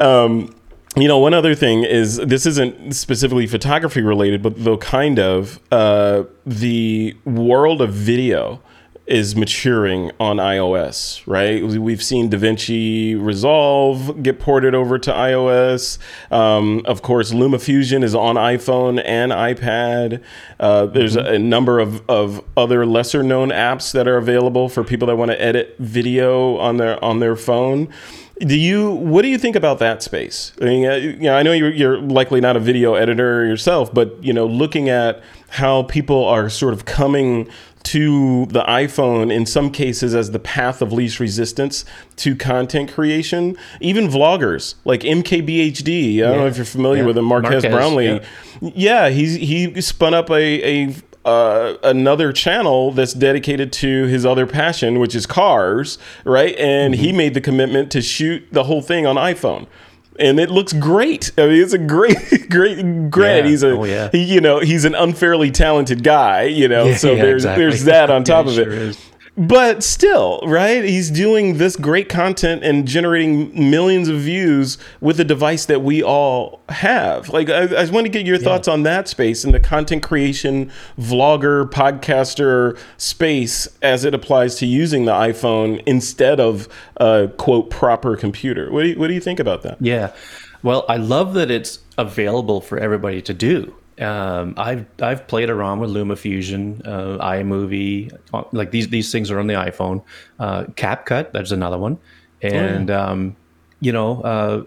[0.00, 0.52] Um,
[0.96, 5.60] you know, one other thing is this isn't specifically photography related, but though kind of
[5.70, 8.60] uh, the world of video
[9.08, 11.64] is maturing on iOS, right?
[11.66, 15.98] We- We've seen DaVinci Resolve get ported over to iOS.
[16.30, 20.22] Um, of course, LumaFusion is on iPhone and iPad.
[20.60, 24.84] Uh, there's a, a number of, of other lesser known apps that are available for
[24.84, 27.88] people that want to edit video on their on their phone.
[28.40, 28.90] Do you?
[28.92, 30.52] What do you think about that space?
[30.60, 33.92] I mean, uh, you know, I know you're, you're likely not a video editor yourself,
[33.92, 37.48] but you know, looking at how people are sort of coming
[37.84, 41.84] to the iPhone in some cases as the path of least resistance
[42.16, 43.56] to content creation.
[43.80, 46.18] Even vloggers like MKBHD.
[46.22, 47.06] I don't know if you're familiar Yeah.
[47.06, 48.06] with him, Marques, Marques, Brownlee.
[48.06, 48.70] yeah.
[48.74, 54.46] Yeah, he's he spun up a a uh, another channel that's dedicated to his other
[54.46, 56.56] passion, which is cars, right?
[56.56, 57.16] And he Mm-hmm.
[57.16, 59.66] made the commitment to shoot the whole thing on iPhone.
[60.18, 61.30] And it looks great.
[61.38, 62.16] I mean, it's a great,
[62.50, 63.36] great, great.
[63.44, 63.46] Yeah.
[63.46, 64.08] He's a, Oh, yeah.
[64.10, 66.86] he, you know, he's an unfairly talented guy, you know.
[66.86, 67.64] Yeah, so there's exactly.
[67.64, 68.64] there's that on top of it.
[68.64, 68.98] sure is.
[69.38, 70.82] But still, right?
[70.82, 76.02] He's doing this great content and generating millions of views with a device that we
[76.02, 77.28] all have.
[77.28, 80.02] Like, I, I just want to get your thoughts on that space and the content
[80.02, 86.66] creation, vlogger, podcaster space as it applies to using the iPhone instead of
[86.96, 88.72] a quote proper computer.
[88.72, 89.78] What do you, what do you think about that?
[89.80, 90.12] Yeah.
[90.64, 93.77] Well, I love that it's available for everybody to do.
[94.00, 98.16] Um, I've I've played around with LumaFusion, uh, iMovie,
[98.52, 100.02] like these these things are on the iPhone.
[100.38, 101.98] Uh, CapCut, that's another one,
[102.42, 103.36] and um,
[103.80, 104.64] you know, uh,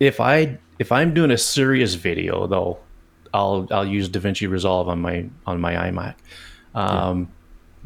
[0.00, 2.78] if I if I'm doing a serious video though,
[3.32, 6.14] I'll I'll use DaVinci Resolve on my on my iMac.
[6.74, 7.28] Um,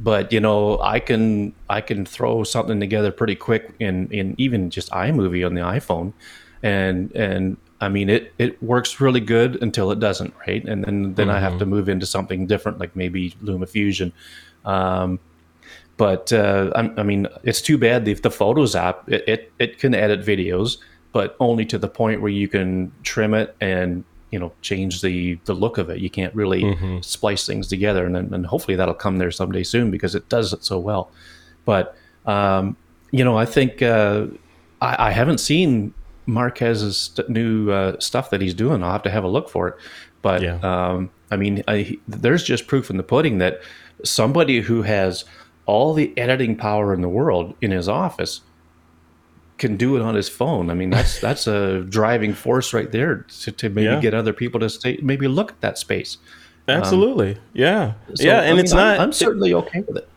[0.02, 4.70] But you know, I can I can throw something together pretty quick in in even
[4.70, 6.14] just iMovie on the iPhone,
[6.62, 10.64] and and I mean it it works really good until it doesn't, right?
[10.64, 14.12] And then then I have to move into something different, like maybe LumaFusion.
[14.64, 15.18] Um,
[15.96, 19.78] but uh, I, I mean, it's too bad the, the Photos app it, it it
[19.78, 20.78] can edit videos,
[21.12, 25.38] but only to the point where you can trim it and you know change the
[25.44, 25.98] the look of it.
[25.98, 26.62] You can't really
[27.02, 30.52] splice things together, and then- and hopefully that'll come there someday soon because it does
[30.52, 31.10] it so well.
[31.64, 31.94] But
[32.26, 32.76] um,
[33.10, 34.26] you know, I think uh,
[34.80, 35.92] I, I haven't seen
[36.30, 38.82] Marques's st- new uh, stuff that he's doing.
[38.82, 39.74] I'll have to have a look for it.
[40.22, 40.58] But Yeah.
[40.62, 43.60] um, I mean, I, there's just proof in the pudding that
[44.04, 45.24] somebody who has
[45.66, 48.40] all the editing power in the world in his office
[49.58, 50.70] can do it on his phone.
[50.70, 54.00] I mean, that's that's a driving force right there to, to maybe Yeah.
[54.00, 56.18] get other people to stay, maybe look at that space.
[56.68, 57.36] Absolutely.
[57.52, 57.94] yeah.
[58.14, 58.40] So, yeah.
[58.40, 59.00] I And mean, it's I'm- not.
[59.00, 60.08] I'm, certainly okay with it.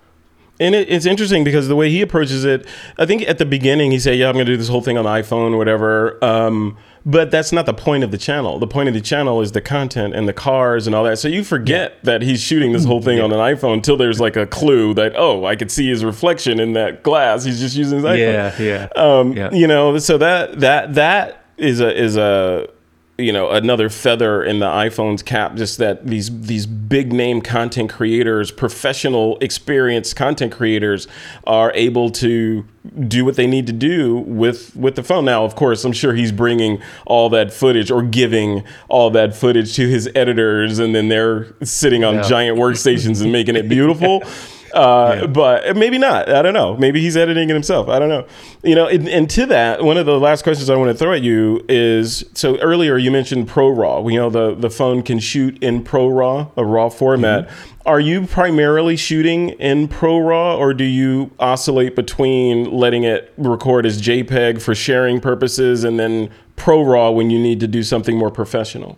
[0.60, 3.92] And it, it's interesting because the way he approaches it, I think at the beginning
[3.92, 6.24] he said, "Yeah, I'm going to do this whole thing on the iPhone, or whatever."
[6.24, 8.60] Um, but that's not the point of the channel.
[8.60, 11.20] The point of the channel is the content and the cars and all that.
[11.20, 14.38] So you forget that he's shooting this whole thing on an iPhone until there's like
[14.38, 17.44] a clue that oh, I could see his reflection in that glass.
[17.44, 18.62] He's just using his iPhone.
[18.62, 18.88] Yeah, yeah.
[18.96, 19.52] Um, Yeah.
[19.52, 22.70] You know, so that that that is a is a
[23.18, 25.56] you know another feather in the iPhone's cap.
[25.56, 31.08] Just that these these big name content creators, professional, experienced content creators,
[31.46, 32.66] are able to
[33.08, 35.26] do what they need to do with with the phone.
[35.26, 39.76] Now, of course, I'm sure he's bringing all that footage or giving all that footage
[39.76, 42.22] to his editors, and then they're sitting on Yeah.
[42.24, 44.24] giant workstations and making it beautiful.
[44.74, 46.30] Uh, But maybe not.
[46.30, 46.76] I don't know.
[46.78, 47.88] Maybe he's editing it himself.
[47.90, 48.26] I don't know.
[48.64, 51.14] You know, and, and to that, one of the last questions I want to throw
[51.14, 54.02] at you is so earlier you mentioned Pro Raw.
[54.02, 57.50] We know the, the phone can shoot in Pro Raw, a RAW format.
[57.86, 63.86] Are you primarily shooting in Pro Raw or do you oscillate between letting it record
[63.86, 68.18] as JPEG for sharing purposes and then Pro Raw when you need to do something
[68.18, 68.98] more professional?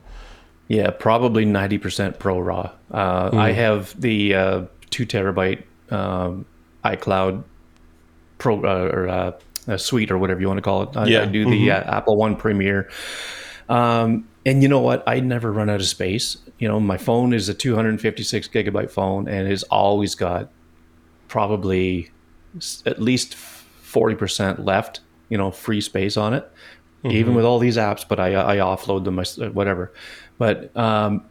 [0.67, 2.71] Yeah, probably 90% Pro Raw.
[2.91, 6.45] Uh, I have the uh, two terabyte um,
[6.83, 7.43] iCloud
[8.37, 9.31] Pro uh, or uh,
[9.67, 10.97] uh, suite or whatever you want to call it.
[10.97, 11.21] I, Yeah.
[11.23, 12.89] I do the uh, Apple One Premier.
[13.69, 15.03] Um, and you know what?
[15.07, 16.37] I never run out of space.
[16.59, 20.51] You know, my phone is a 256 gigabyte phone and it's always got
[21.27, 22.11] probably
[22.85, 26.49] at least 40% left, you know, free space on it,
[27.05, 29.93] even with all these apps, but I, I offload them, whatever.
[30.37, 31.25] But, um,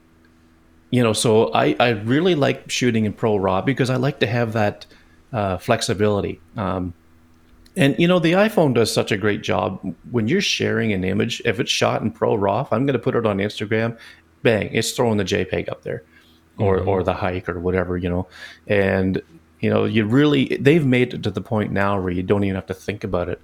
[0.95, 4.29] you know, so I, I really like shooting in Pro Raw because I like to
[4.29, 4.87] have that
[5.33, 6.41] uh, flexibility.
[6.57, 6.95] Um,
[7.75, 11.43] and you know, the iPhone does such a great job when you're sharing an image.
[11.45, 13.99] If it's shot in Pro Raw, if I'm going to put it on Instagram,
[14.45, 16.05] bang, it's throwing the JPEG up there,
[16.59, 18.29] or or the HEIC or whatever, you know.
[18.69, 19.21] And
[19.59, 22.55] you know, you really they've made it to the point now where you don't even
[22.55, 23.41] have to think about it.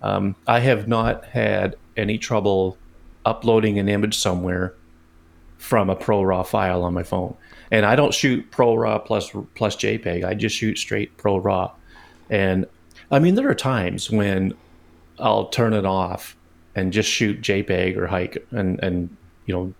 [0.00, 2.78] Um, I have not had any trouble
[3.26, 4.72] uploading an image somewhere
[5.58, 7.36] from a Pro Raw file on my phone.
[7.70, 10.24] And I don't shoot Pro Raw plus plus JPEG.
[10.24, 11.72] I just shoot straight Pro Raw.
[12.30, 12.66] And
[13.10, 14.54] I mean, there are times when
[15.18, 16.36] I'll turn it off
[16.74, 19.74] and just shoot JPEG or HEIC, and and you know,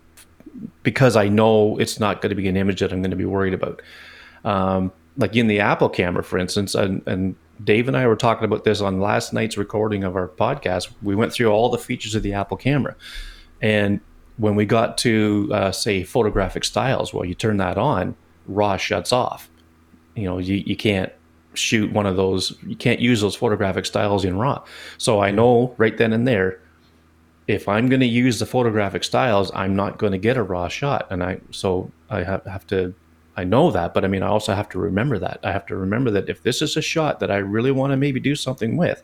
[0.83, 3.25] because I know it's not going to be an image that I'm going to be
[3.25, 3.83] worried about.
[4.45, 8.45] Um, like in the Apple camera, for instance, and, and Dave and I were talking
[8.45, 10.93] about this on last night's recording of our podcast.
[11.03, 12.95] We went through all the features of the Apple camera,
[13.63, 14.01] and
[14.39, 18.17] when we got to uh, say photographic styles, well, you turn that on,
[18.47, 19.51] RAW shuts off.
[20.15, 21.13] You know, you, you can't
[21.55, 22.57] shoot one of those.
[22.67, 24.65] You can't use those photographic styles in RAW.
[24.99, 26.61] So I know right then and there,
[27.49, 30.69] if I'm going to use the photographic styles, I'm not going to get a RAW
[30.69, 32.95] shot, and I so I have, have to.
[33.39, 35.41] I know that, but I mean, I also have to remember that.
[35.45, 37.97] I have to remember that if this is a shot that I really want to
[37.97, 39.03] maybe do something with,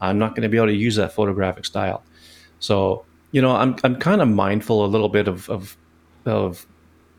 [0.00, 2.02] I'm not going to be able to use that photographic style.
[2.58, 5.76] So you know, I'm I'm kind of mindful a little bit of of
[6.26, 6.66] of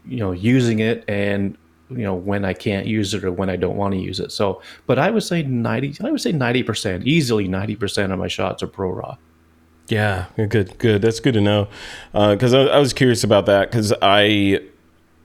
[0.06, 1.58] you know using it and
[1.90, 4.32] you know when I can't use it or when I don't want to use it.
[4.32, 5.96] So, but I would say ninety.
[6.04, 9.18] I would say ninety percent, easily ninety percent of my shots are pro raw.
[9.88, 11.02] Yeah, good, good.
[11.02, 11.68] That's good to know.
[12.14, 14.62] Uh, because I, I was curious about that because I,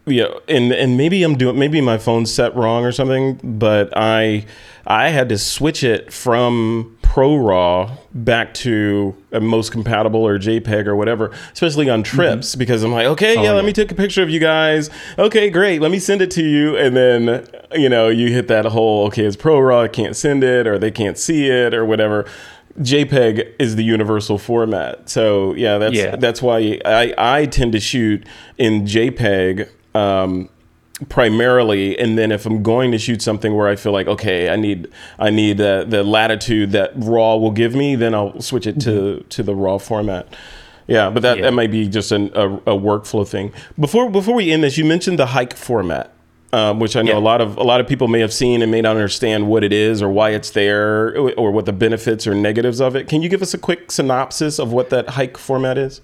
[0.06, 4.46] know, and and maybe I'm doing maybe my phone's set wrong or something, but I
[4.86, 10.86] I had to switch it from Pro Raw back to a most compatible or JPEG
[10.86, 12.16] or whatever, especially on mm-hmm.
[12.16, 14.90] trips because I'm like, okay, oh, yeah, let me take a picture of you guys.
[15.18, 18.64] Okay, great, let me send it to you, and then you know you hit that
[18.66, 21.84] whole okay, it's Pro Raw, I can't send it, or they can't see it, or
[21.84, 22.26] whatever.
[22.78, 25.08] JPEG is the universal format.
[25.08, 26.16] So yeah, that's Yeah.
[26.16, 28.24] that's why I, I tend to shoot
[28.58, 30.48] in JPEG um,
[31.08, 34.56] primarily, and then if I'm going to shoot something where I feel like okay, I
[34.56, 34.88] need
[35.18, 39.24] I need uh, the latitude that RAW will give me, then I'll switch it to
[39.28, 40.26] to the RAW format.
[40.88, 41.42] Yeah, but that, Yeah.
[41.44, 43.52] that might be just an, a, a workflow thing.
[43.78, 46.12] Before before we end this, you mentioned the HEIC format
[46.52, 47.18] um, which I know Yeah.
[47.18, 49.64] a lot of a lot of people may have seen and may not understand what
[49.64, 53.08] it is or why it's there or, or what the benefits or negatives of it.
[53.08, 56.00] Can you give us a quick synopsis of what that HEIC format is?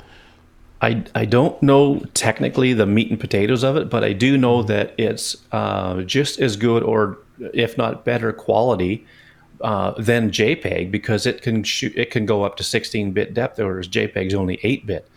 [0.82, 4.62] I, I don't know technically the meat and potatoes of it, but I do know
[4.64, 7.18] that it's uh, just as good or
[7.54, 9.06] if not better quality
[9.60, 13.58] uh, than JPEG because it can shoot it can go up to 16 bit depth,
[13.58, 15.08] whereas JPEG's only 8 bit.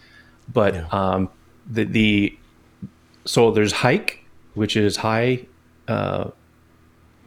[0.53, 0.87] But Yeah.
[0.91, 1.29] um,
[1.67, 2.37] the the
[3.25, 4.19] so there's HEIC,
[4.53, 5.47] which is high.
[5.87, 6.29] Uh,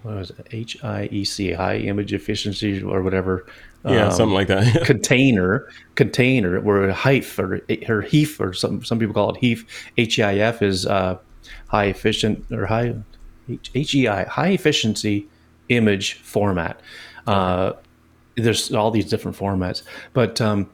[0.05, 0.47] what was it?
[0.53, 3.47] H I E C, high image efficiency or whatever.
[3.85, 4.85] Yeah, um, something like that.
[4.85, 7.57] container container where HEIF or
[7.89, 9.65] or HEIF or some some people call it HEIF
[9.97, 11.19] H E I F is uh,
[11.69, 12.95] high efficient or high
[13.75, 15.29] HEI high efficiency
[15.69, 16.81] image format.
[17.27, 17.73] Uh,
[18.37, 20.71] there's all these different formats, but um,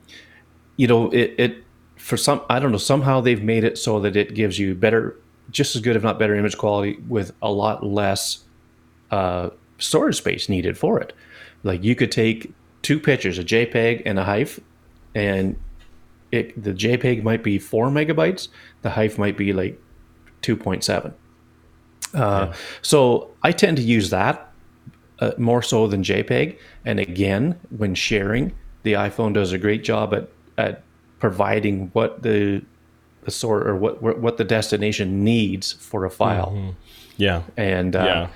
[0.77, 1.65] you know it, it
[1.97, 5.17] for some I don't know somehow they've made it so that it gives you better
[5.51, 8.45] just as good if not better image quality with a lot less
[9.11, 11.13] uh, storage space needed for it.
[11.63, 12.53] Like you could take
[12.85, 14.61] two pictures, a JPEG and a HEIF,
[15.16, 15.57] and
[16.30, 18.49] it the JPEG might be four megabytes,
[18.82, 19.80] the HEIF might be like
[20.43, 21.12] two point seven.
[22.12, 24.53] Uh, So I tend to use that
[25.18, 26.57] uh, more so than JPEG.
[26.85, 28.53] And again, when sharing,
[28.85, 30.82] the iPhone does a great job at at
[31.18, 32.62] providing what the
[33.24, 36.74] the sort or what what the destination needs for a file.
[37.16, 37.43] yeah.
[37.57, 38.28] And uh, Yeah.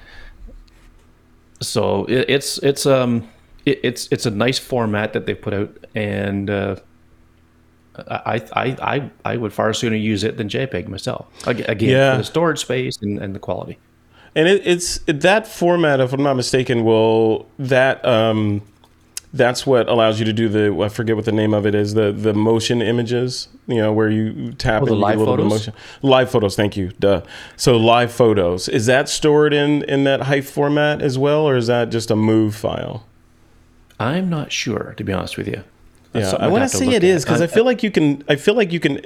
[1.61, 3.29] so it, it's it's um
[3.65, 6.77] it, it's it's a nice format that they put out, and uh,
[7.97, 11.27] I, I I I would far sooner use it than JPEG myself.
[11.47, 12.13] Again, Yeah.
[12.13, 13.79] for the storage space and, and the quality.
[14.37, 18.63] And it, it's that format, if I'm not mistaken, will that um,
[19.35, 21.95] that's what allows you to do the I forget what the name of it is
[21.95, 23.49] the the motion images.
[23.67, 25.67] You know where you tap Oh, the and you live a little bit of photos?
[25.69, 25.75] motion.
[26.03, 26.93] Live photos, thank you.
[27.01, 27.23] Duh.
[27.57, 31.67] So live photos is that stored in in that height format as well, or is
[31.67, 33.05] that just a move file?
[34.01, 35.63] I'm not sure, to be honest with you.
[36.13, 37.27] That's Yeah, something I want to to say look it is at.
[37.27, 38.23] because I, feel like you can.
[38.29, 39.01] I feel like you can.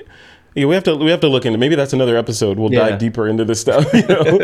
[0.55, 1.59] Yeah, we have to we have to look into.
[1.59, 2.59] Maybe that's another episode.
[2.59, 2.91] We'll Yeah.
[2.91, 3.87] dive deeper into this stuff.
[3.95, 4.41] You know?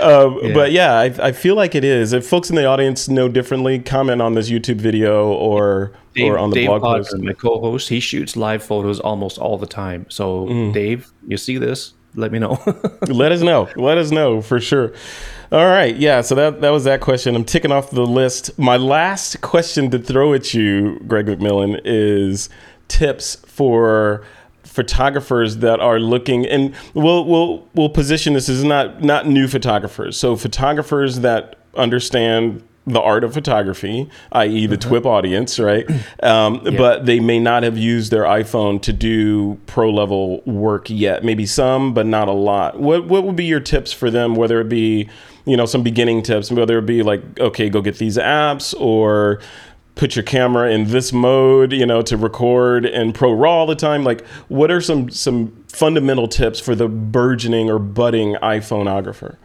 [0.00, 0.54] um, Yeah.
[0.54, 2.12] But yeah, I, I feel like it is.
[2.14, 6.38] If folks in the audience know differently, comment on this YouTube video or Dave, or
[6.38, 7.18] on the Dave blog Potter, post.
[7.18, 10.06] my co-host, he shoots live photos almost all the time.
[10.08, 10.72] So, Mm.
[10.72, 11.92] Dave, you see this?
[12.16, 12.58] Let me know.
[13.08, 13.68] Let us know.
[13.76, 14.92] Let us know for sure.
[15.52, 16.20] All right, yeah.
[16.20, 17.34] So that that was that question.
[17.34, 18.56] I'm ticking off the list.
[18.56, 22.48] My last question to throw at you, Greg McMillan, is
[22.86, 24.24] tips for
[24.62, 30.16] photographers that are looking and we'll we'll we'll position this as not not new photographers.
[30.16, 35.86] So photographers that understand the art of photography, i.e., the TWIP audience, right?
[36.22, 41.24] Um, But they may not have used their iPhone to do pro level work yet.
[41.24, 42.78] Maybe some, but not a lot.
[42.78, 44.34] What what would be your tips for them?
[44.34, 45.08] Whether it be
[45.44, 49.40] you know some beginning tips, whether it be like okay, go get these apps, or
[49.94, 53.74] put your camera in this mode, you know, to record in Pro Raw all the
[53.74, 54.02] time.
[54.02, 59.36] Like, what are some some fundamental tips for the burgeoning or budding iPhoneographer?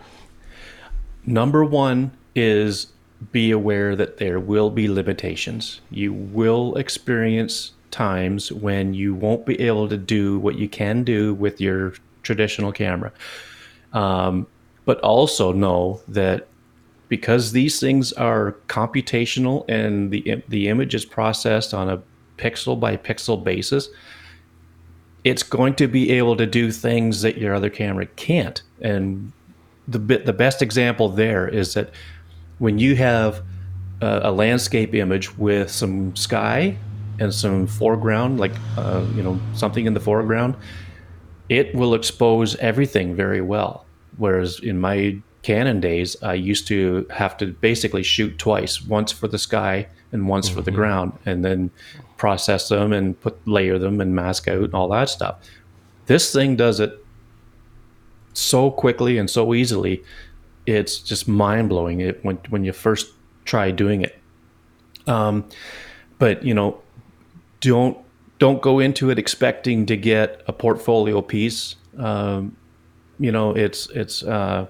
[1.25, 2.87] Number one is
[3.31, 5.81] be aware that there will be limitations.
[5.89, 11.33] You will experience times when you won't be able to do what you can do
[11.33, 11.93] with your
[12.23, 13.11] traditional camera.
[13.93, 14.47] Um,
[14.85, 16.47] but also know that
[17.07, 22.01] because these things are computational and the the image is processed on a
[22.37, 23.89] pixel by pixel basis,
[25.23, 28.61] it's going to be able to do things that your other camera can't.
[28.81, 29.31] And
[29.87, 31.91] the the best example there is that
[32.59, 33.43] when you have
[34.01, 36.77] a, a landscape image with some sky
[37.19, 40.55] and some foreground, like uh, you know something in the foreground,
[41.49, 43.84] it will expose everything very well.
[44.17, 49.27] Whereas in my Canon days, I used to have to basically shoot twice, once for
[49.27, 51.69] the sky and once for the ground, and then
[52.17, 55.37] process them and put layer them and mask out and all that stuff.
[56.07, 57.05] This thing does it
[58.33, 60.03] so quickly and so easily.
[60.65, 61.99] It's just mind blowing.
[62.01, 63.11] It when when you first
[63.45, 64.17] try doing it.
[65.07, 65.47] Um,
[66.17, 66.81] but you know,
[67.59, 67.97] don't
[68.39, 71.75] don't go into it expecting to get a portfolio piece.
[71.97, 72.57] Um,
[73.19, 74.67] you know, it's it's uh,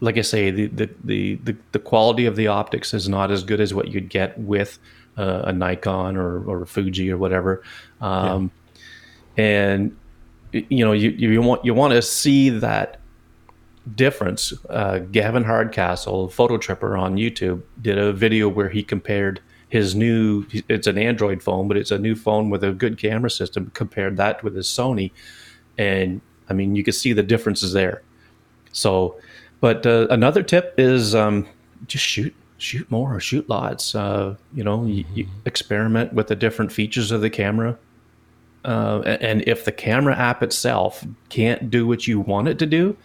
[0.00, 3.60] like I say, the, the the the quality of the optics is not as good
[3.60, 4.78] as what you'd get with
[5.16, 7.62] uh, a Nikon or or a Fuji or whatever.
[8.00, 8.50] Um,
[9.38, 9.94] And
[10.52, 12.98] you know, you you want you want to see that
[13.94, 14.54] difference.
[14.70, 20.46] Uh, Gavin Hardcastle, Fototripper on YouTube, did a video where he compared his new.
[20.68, 23.70] It's an Android phone, but it's a new phone with a good camera system.
[23.74, 25.10] Compared that with his Sony,
[25.76, 28.02] and I mean, you can see the differences there.
[28.72, 29.18] So,
[29.60, 31.46] but uh, another tip is um,
[31.86, 33.94] just shoot, shoot more, shoot lots.
[33.94, 37.78] Uh, you know, you, you experiment with the different features of the camera.
[38.64, 42.96] Uh, and if the camera app itself can't do what you want it to do,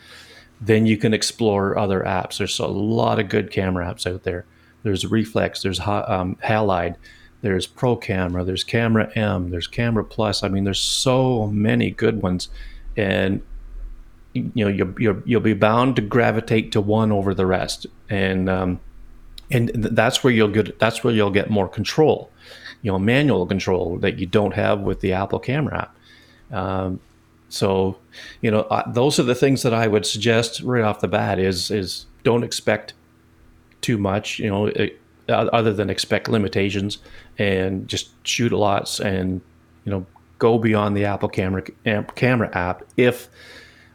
[0.60, 2.38] then you can explore other apps.
[2.38, 4.46] There's a lot of good camera apps out there.
[4.84, 6.96] there's Reeflex, there's um, Halide,
[7.42, 10.44] there's Pro Camera, there's Camera M, there's Camera Plus.
[10.44, 12.50] I mean, there's so many good ones,
[12.98, 13.42] and
[14.34, 18.50] you know you'll you'll, you'll be bound to gravitate to one over the rest, and
[18.50, 18.80] um,
[19.50, 22.32] and that's where you'll get that's where you'll get more control,
[22.82, 25.90] you know, manual control that you don't have with the Apple Camera
[26.52, 26.58] app.
[26.58, 27.00] Um,
[27.50, 27.98] so,
[28.42, 31.38] you know, those are the things that I would suggest right off the bat.
[31.38, 32.94] Is is don't expect
[33.82, 34.40] too much.
[34.40, 36.98] You know, it, other than expect limitations
[37.38, 39.42] and just shoot lots and
[39.86, 40.06] you know
[40.42, 41.62] go beyond the Apple camera
[42.16, 43.30] camera app if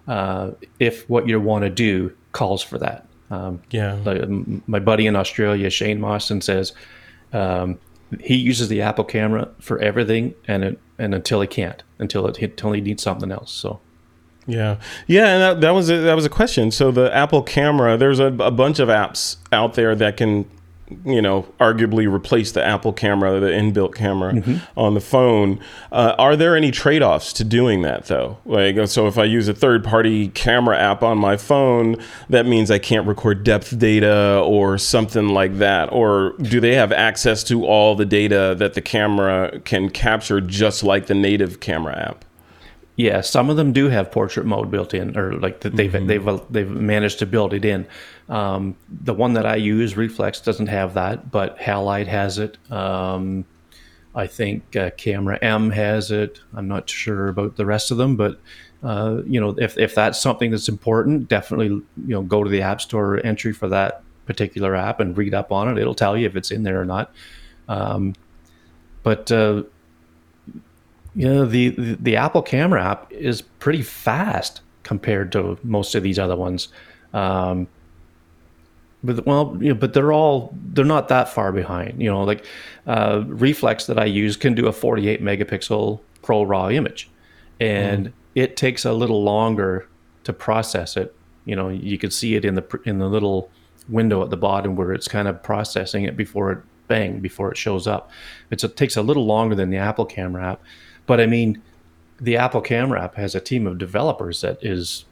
[0.07, 3.05] uh, if what you want to do calls for that.
[3.31, 3.99] Um, yeah.
[4.05, 4.23] Like
[4.69, 6.73] my buddy in Australia, Shane Mawson, says
[7.33, 7.81] um,
[8.21, 12.41] he uses the Apple camera for everything, and it, and until he can't, until it
[12.41, 13.51] until he needs something else.
[13.51, 13.81] So.
[14.49, 14.77] Yeah,
[15.09, 16.71] yeah, and that, that was a, that was a question.
[16.71, 20.49] So the Apple camera, there's a, a bunch of apps out there that can
[21.05, 24.79] you know, arguably replace the Apple camera, the inbuilt camera mm-hmm.
[24.79, 25.61] on the phone.
[25.91, 28.39] Uh, are there any trade offs to doing that, though?
[28.45, 31.97] Like, so if I use a third party camera app on my phone,
[32.29, 35.93] that means I can't record depth data or something like that?
[35.93, 40.85] Or do they have access to all the data that the camera can capture just
[40.85, 42.26] like the native camera app?
[42.97, 46.07] Yeah, some of them do have portrait mode built in, or like they've mm-hmm.
[46.07, 47.87] they've they've managed to build it in.
[48.29, 52.57] Um, the one that I use, Reeflex, doesn't have that, but Halide has it.
[52.73, 53.45] Um,
[54.15, 56.41] I think uh, Camera M has it.
[56.55, 58.41] I'm not sure about the rest of them, but
[58.83, 62.63] uh, you know, if if that's something that's important, definitely you know go to the
[62.63, 65.79] App Store entry for that particular app and read up on it.
[65.79, 67.13] It'll tell you if it's in there or not.
[67.69, 68.15] Um,
[69.03, 69.65] but uh,
[71.17, 76.03] you know the, the, the Apple Camera app is pretty fast compared to most of
[76.03, 76.69] these other ones.
[77.13, 77.67] Um,
[79.03, 82.01] but well, you know, but they're all they're not that far behind.
[82.03, 82.45] You know, like
[82.87, 87.09] uh, Reeflex that I use can do a 48 megapixel Pro RAW image,
[87.61, 88.13] and mm.
[88.35, 89.89] it takes a little longer
[90.25, 91.15] to process it.
[91.45, 93.51] You know, you can see it in the in the little
[93.89, 96.59] window at the bottom where it's kind of processing it before it
[96.89, 98.11] bang before it shows up.
[98.51, 100.63] It's, it takes a little longer than the Apple Camera app,
[101.07, 101.63] but I mean,
[102.21, 105.05] the Apple Camera app has a team of developers that is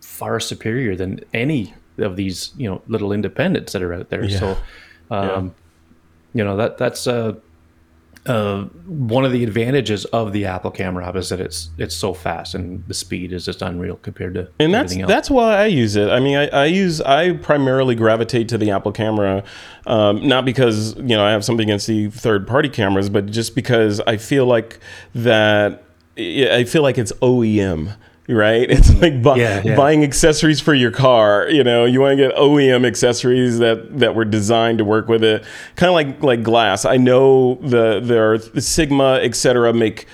[0.00, 4.24] far superior than any of these, you know, little independents that are out there.
[4.24, 4.38] Yeah.
[4.38, 4.56] So,
[5.10, 5.46] um,
[6.34, 6.40] yeah.
[6.40, 7.34] you know, that that's uh,
[8.26, 12.14] uh, one of the advantages of the Apple Camera app is that it's it's so
[12.14, 15.08] fast and the speed is just unreal compared to and that's else.
[15.08, 16.08] that's why I use it.
[16.08, 19.44] I mean, I, I use I primarily gravitate to the Apple Camera,
[19.86, 23.54] um, not because you know I have something against the third party cameras, but just
[23.54, 24.78] because I feel like
[25.14, 25.84] that
[26.16, 27.94] I feel like it's OEM
[28.28, 28.70] right?
[28.74, 29.00] It's mm-hmm.
[29.00, 29.76] like bu- yeah, yeah.
[29.76, 31.48] buying accessories for your car.
[31.48, 35.22] You know, you want to get OEM accessories that that were designed to work with
[35.22, 35.44] it.
[35.76, 36.84] Kind of like like glass.
[36.84, 39.72] I know the there the Sigma etc.
[39.72, 40.06] make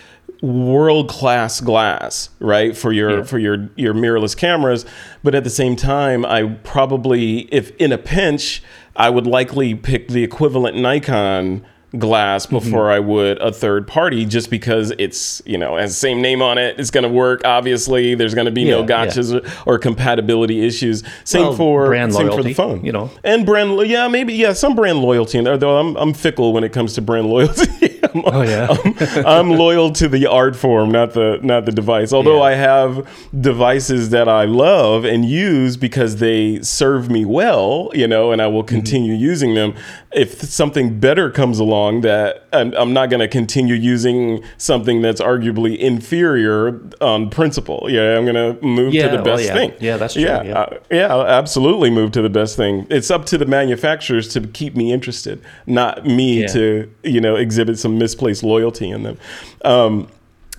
[0.42, 2.76] world class glass, right?
[2.76, 3.24] For your yeah.
[3.24, 4.84] for your your mirrorless cameras,
[5.22, 8.62] but at the same time, I probably if in a pinch,
[8.96, 11.64] I would likely pick the equivalent Nikon
[11.98, 12.56] glass mm-hmm.
[12.56, 12.96] before mm-hmm.
[12.96, 16.58] I would a third party just because it's, you know, has the same name on
[16.58, 16.78] it.
[16.78, 17.42] It's going to work.
[17.44, 19.52] Obviously, there's going to be yeah, no gotchas yeah.
[19.66, 21.02] or, or, compatibility issues.
[21.24, 23.86] Same well, for brand same loyalty, for the phone, you know, and brand.
[23.88, 25.40] Yeah, maybe yeah, some brand loyalty.
[25.42, 27.89] Though I'm I'm fickle when it comes to brand loyalty.
[28.14, 32.12] I'm, oh yeah, I'm, I'm, loyal to the art form, not the not the device.
[32.12, 32.50] Although yeah.
[32.50, 38.32] I have devices that I love and use because they serve me well, you know,
[38.32, 38.74] and I will mm-hmm.
[38.74, 39.22] continue mm-hmm.
[39.22, 39.74] using them.
[40.12, 45.20] If something better comes along that I'm, I'm not going to continue using something that's
[45.20, 47.86] arguably inferior on principle.
[47.88, 49.54] Yeah, I'm going to move yeah, to the best well, yeah.
[49.54, 49.74] thing.
[49.80, 50.22] Yeah, that's true.
[50.22, 50.58] Yeah, yeah.
[50.58, 52.86] Uh, yeah, I'll absolutely move to the best thing.
[52.90, 57.78] It's up to the manufacturers to keep me interested, not me to you know exhibit
[57.78, 59.18] some misplaced loyalty in them.
[59.64, 60.08] Um,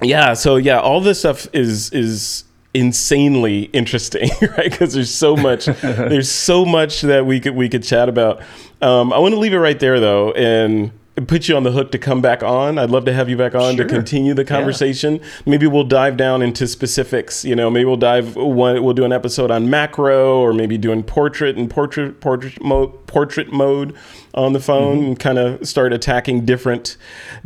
[0.01, 4.71] yeah, so yeah, all this stuff is is insanely interesting, right?
[4.71, 8.41] Because there's so much, there's so much that we could we could chat about.
[8.81, 10.91] Um, I want to leave it right there though, and
[11.27, 12.77] put you on the hook to come back on.
[12.77, 13.85] I'd love to have you back on sure.
[13.85, 15.15] to continue the conversation.
[15.15, 15.25] Yeah.
[15.45, 17.43] Maybe we'll dive down into specifics.
[17.43, 18.81] You know, maybe we'll dive one.
[18.81, 23.51] We'll do an episode on macro, or maybe doing portrait and portrait portrait mode portrait
[23.51, 23.95] mode
[24.33, 25.05] on the phone, mm-hmm.
[25.07, 26.95] and kind of start attacking different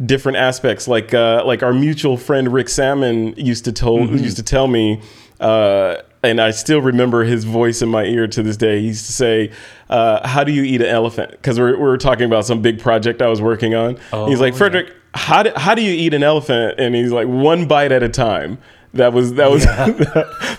[0.05, 0.87] different aspects.
[0.87, 4.23] Like uh, like our mutual friend Rick Sammon used to told mm-hmm.
[4.23, 5.01] used to tell me.
[5.39, 8.79] Uh, and I still remember his voice in my ear to this day.
[8.81, 9.51] He used to say,
[9.89, 13.21] uh, "How do you eat an elephant?" Because we're, we're talking about some big project
[13.21, 13.97] I was working on.
[14.11, 14.93] Oh, he's like, "Frederick, yeah.
[15.13, 18.09] how do, how do you eat an elephant?" And he's like, "One bite at a
[18.09, 18.59] time."
[18.95, 19.87] That was that was yeah.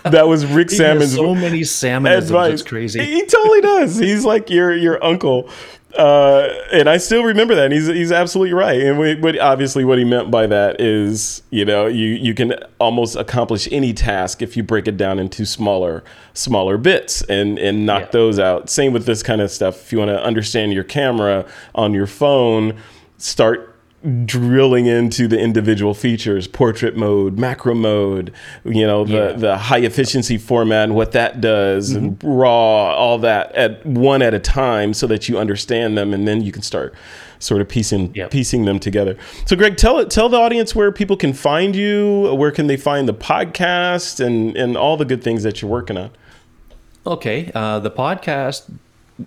[0.10, 2.60] that was Rick Sammon's so many salmon advice.
[2.60, 3.02] It's crazy.
[3.02, 3.96] He totally does.
[3.96, 5.48] He's like your your uncle.
[5.96, 7.66] Uh, and I still remember that.
[7.66, 8.80] And he's he's absolutely right.
[8.80, 12.54] And we, but obviously, what he meant by that is, you know, you you can
[12.78, 17.86] almost accomplish any task if you break it down into smaller smaller bits and and
[17.86, 18.10] knock yeah.
[18.12, 18.68] those out.
[18.68, 19.84] Same with this kind of stuff.
[19.84, 22.76] If you want to understand your camera on your phone,
[23.18, 23.75] start
[24.24, 28.32] drilling into the individual features portrait mode macro mode
[28.64, 29.32] you know the yeah.
[29.32, 32.04] the high efficiency format and what that does mm-hmm.
[32.04, 36.28] and raw all that at one at a time so that you understand them and
[36.28, 36.94] then you can start
[37.38, 38.30] sort of piecing yep.
[38.30, 39.16] piecing them together
[39.46, 42.76] so greg tell it tell the audience where people can find you where can they
[42.76, 46.10] find the podcast and and all the good things that you're working on
[47.06, 48.70] okay uh, the podcast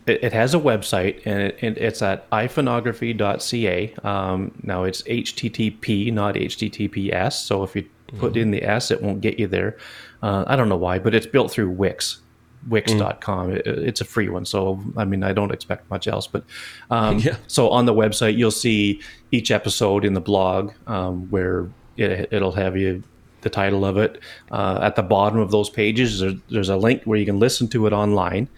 [0.06, 3.94] it, it has a website and it, it, it's at iphonography.ca.
[4.04, 7.34] Um, now it's HTTP, not HTTPS.
[7.34, 7.88] So if you
[8.18, 9.78] put in the S, it won't get you there.
[10.22, 12.22] Uh, I don't know why, but it's built through Wix.
[12.68, 13.52] Wix.com.
[13.52, 13.66] Mm.
[13.66, 16.28] it's a free one, so I mean I don't expect much else.
[16.28, 16.44] But
[16.92, 17.38] um, yeah.
[17.48, 22.52] so on the website, you'll see each episode in the blog um, where it, will
[22.52, 23.02] have you
[23.42, 24.20] the title of it.
[24.52, 27.70] Uh, at the bottom of those pages, there, there's a link where you can listen
[27.70, 28.50] to it online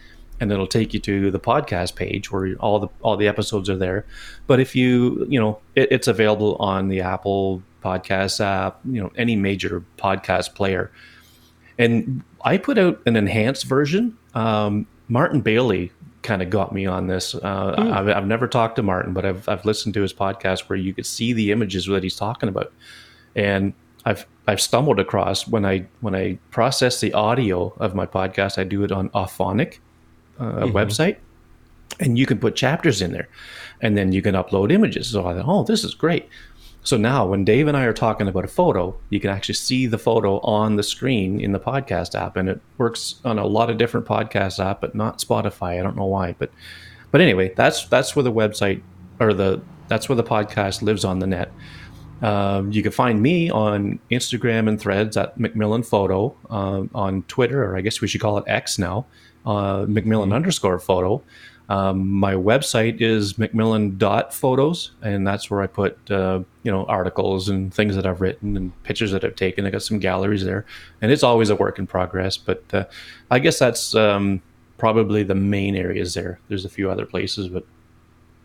[0.41, 3.77] and it'll take you to the podcast page where all the all the episodes are
[3.77, 4.05] there.
[4.47, 9.11] But if you you know it, it's available on the Apple Podcast app, you know
[9.15, 10.91] any major podcast player.
[11.77, 14.17] And I put out an enhanced version.
[14.33, 15.91] Um, Martin Bailey
[16.23, 17.33] kind of got me on this.
[17.33, 17.91] Uh, mm.
[17.91, 20.93] I've, I've, never talked to Martin, but I've I've listened to his podcast where you
[20.93, 22.73] could see the images that he's talking about,
[23.35, 23.73] and
[24.05, 28.63] I've I've stumbled across when I when I process the audio of my podcast, I
[28.63, 29.77] do it on Auphonic,
[30.41, 30.75] uh, mm-hmm.
[30.75, 31.17] website,
[31.99, 33.29] and you can put chapters in there,
[33.81, 35.09] and then you can upload images.
[35.09, 36.27] So I thought, oh, this is great.
[36.83, 39.85] So now, when Dave and I are talking about a photo, you can actually see
[39.85, 43.69] the photo on the screen in the podcast app, and it works on a lot
[43.69, 45.79] of different podcast app, but not Spotify.
[45.79, 46.51] I don't know why, but
[47.11, 48.81] but anyway, that's that's where the website
[49.19, 51.51] or the that's where the podcast lives on the net.
[52.21, 57.63] Um, you can find me on Instagram and Threads at Macmillan Photo, uh, on Twitter,
[57.63, 59.05] or I guess we should call it X now,
[59.45, 60.35] uh, Macmillan mm-hmm.
[60.35, 61.21] underscore photo.
[61.69, 67.73] Um, my website is macmillan.photos, and that's where I put uh, you know articles and
[67.73, 69.65] things that I've written and pictures that I've taken.
[69.65, 70.65] I got some galleries there,
[71.01, 72.35] and it's always a work in progress.
[72.35, 72.85] But uh,
[73.29, 74.41] I guess that's um,
[74.77, 76.39] probably the main areas there.
[76.49, 77.63] There's a few other places, but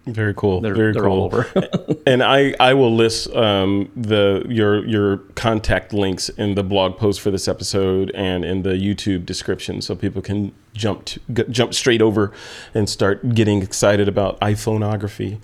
[0.07, 0.61] very cool.
[0.61, 1.32] They're, Very they're cool.
[2.07, 7.20] and I, I will list um, the your your contact links in the blog post
[7.20, 11.20] for this episode and in the YouTube description, so people can jump to,
[11.51, 12.33] jump straight over
[12.74, 15.39] and start getting excited about iPhoneography.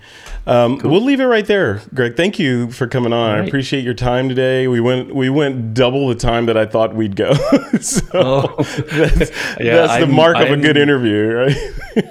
[0.45, 0.91] Um, cool.
[0.91, 2.15] We'll leave it right there, Greg.
[2.15, 3.31] Thank you for coming on.
[3.31, 3.43] Right.
[3.43, 4.67] I appreciate your time today.
[4.67, 7.33] We went we went double the time that I thought we'd go.
[7.81, 8.55] so oh.
[8.91, 11.57] that's, yeah, that's the mark I'm, of a good interview, right?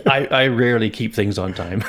[0.06, 1.82] I, I rarely keep things on time.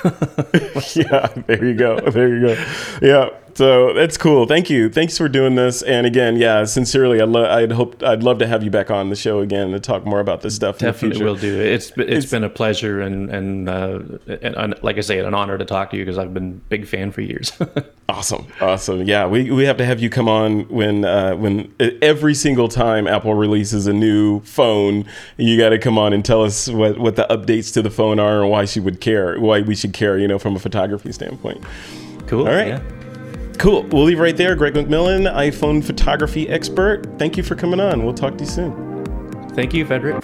[0.96, 2.00] yeah, there you go.
[2.00, 2.66] There you go.
[3.02, 3.30] Yeah.
[3.56, 4.46] So that's cool.
[4.46, 4.90] Thank you.
[4.90, 5.82] Thanks for doing this.
[5.84, 9.10] And again, yeah, sincerely, I'd, lo- I'd hope I'd love to have you back on
[9.10, 10.80] the show again to talk more about this stuff.
[10.80, 11.60] Definitely will do.
[11.60, 15.34] It's it's, it's been a pleasure and and, uh, and, and like I say, an
[15.34, 17.52] honor to talk to you because I've been a big fan for years.
[18.10, 19.04] awesome, awesome.
[19.04, 23.08] Yeah, we, we have to have you come on when uh, when every single time
[23.08, 25.06] Apple releases a new phone,
[25.38, 28.20] you got to come on and tell us what what the updates to the phone
[28.20, 31.12] are and why she would care, why we should care, you know, from a photography
[31.12, 31.64] standpoint.
[32.26, 32.48] Cool.
[32.48, 32.68] All right.
[32.70, 33.03] Yeah.
[33.58, 33.84] Cool.
[33.84, 34.56] We'll leave right there.
[34.56, 37.08] Greg McMillan, iPhone photography expert.
[37.18, 38.04] Thank you for coming on.
[38.04, 39.50] We'll talk to you soon.
[39.56, 40.22] Thank you, Frederick.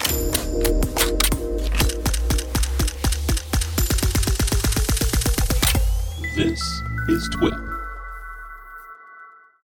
[6.35, 6.61] This
[7.07, 7.78] is TWIP.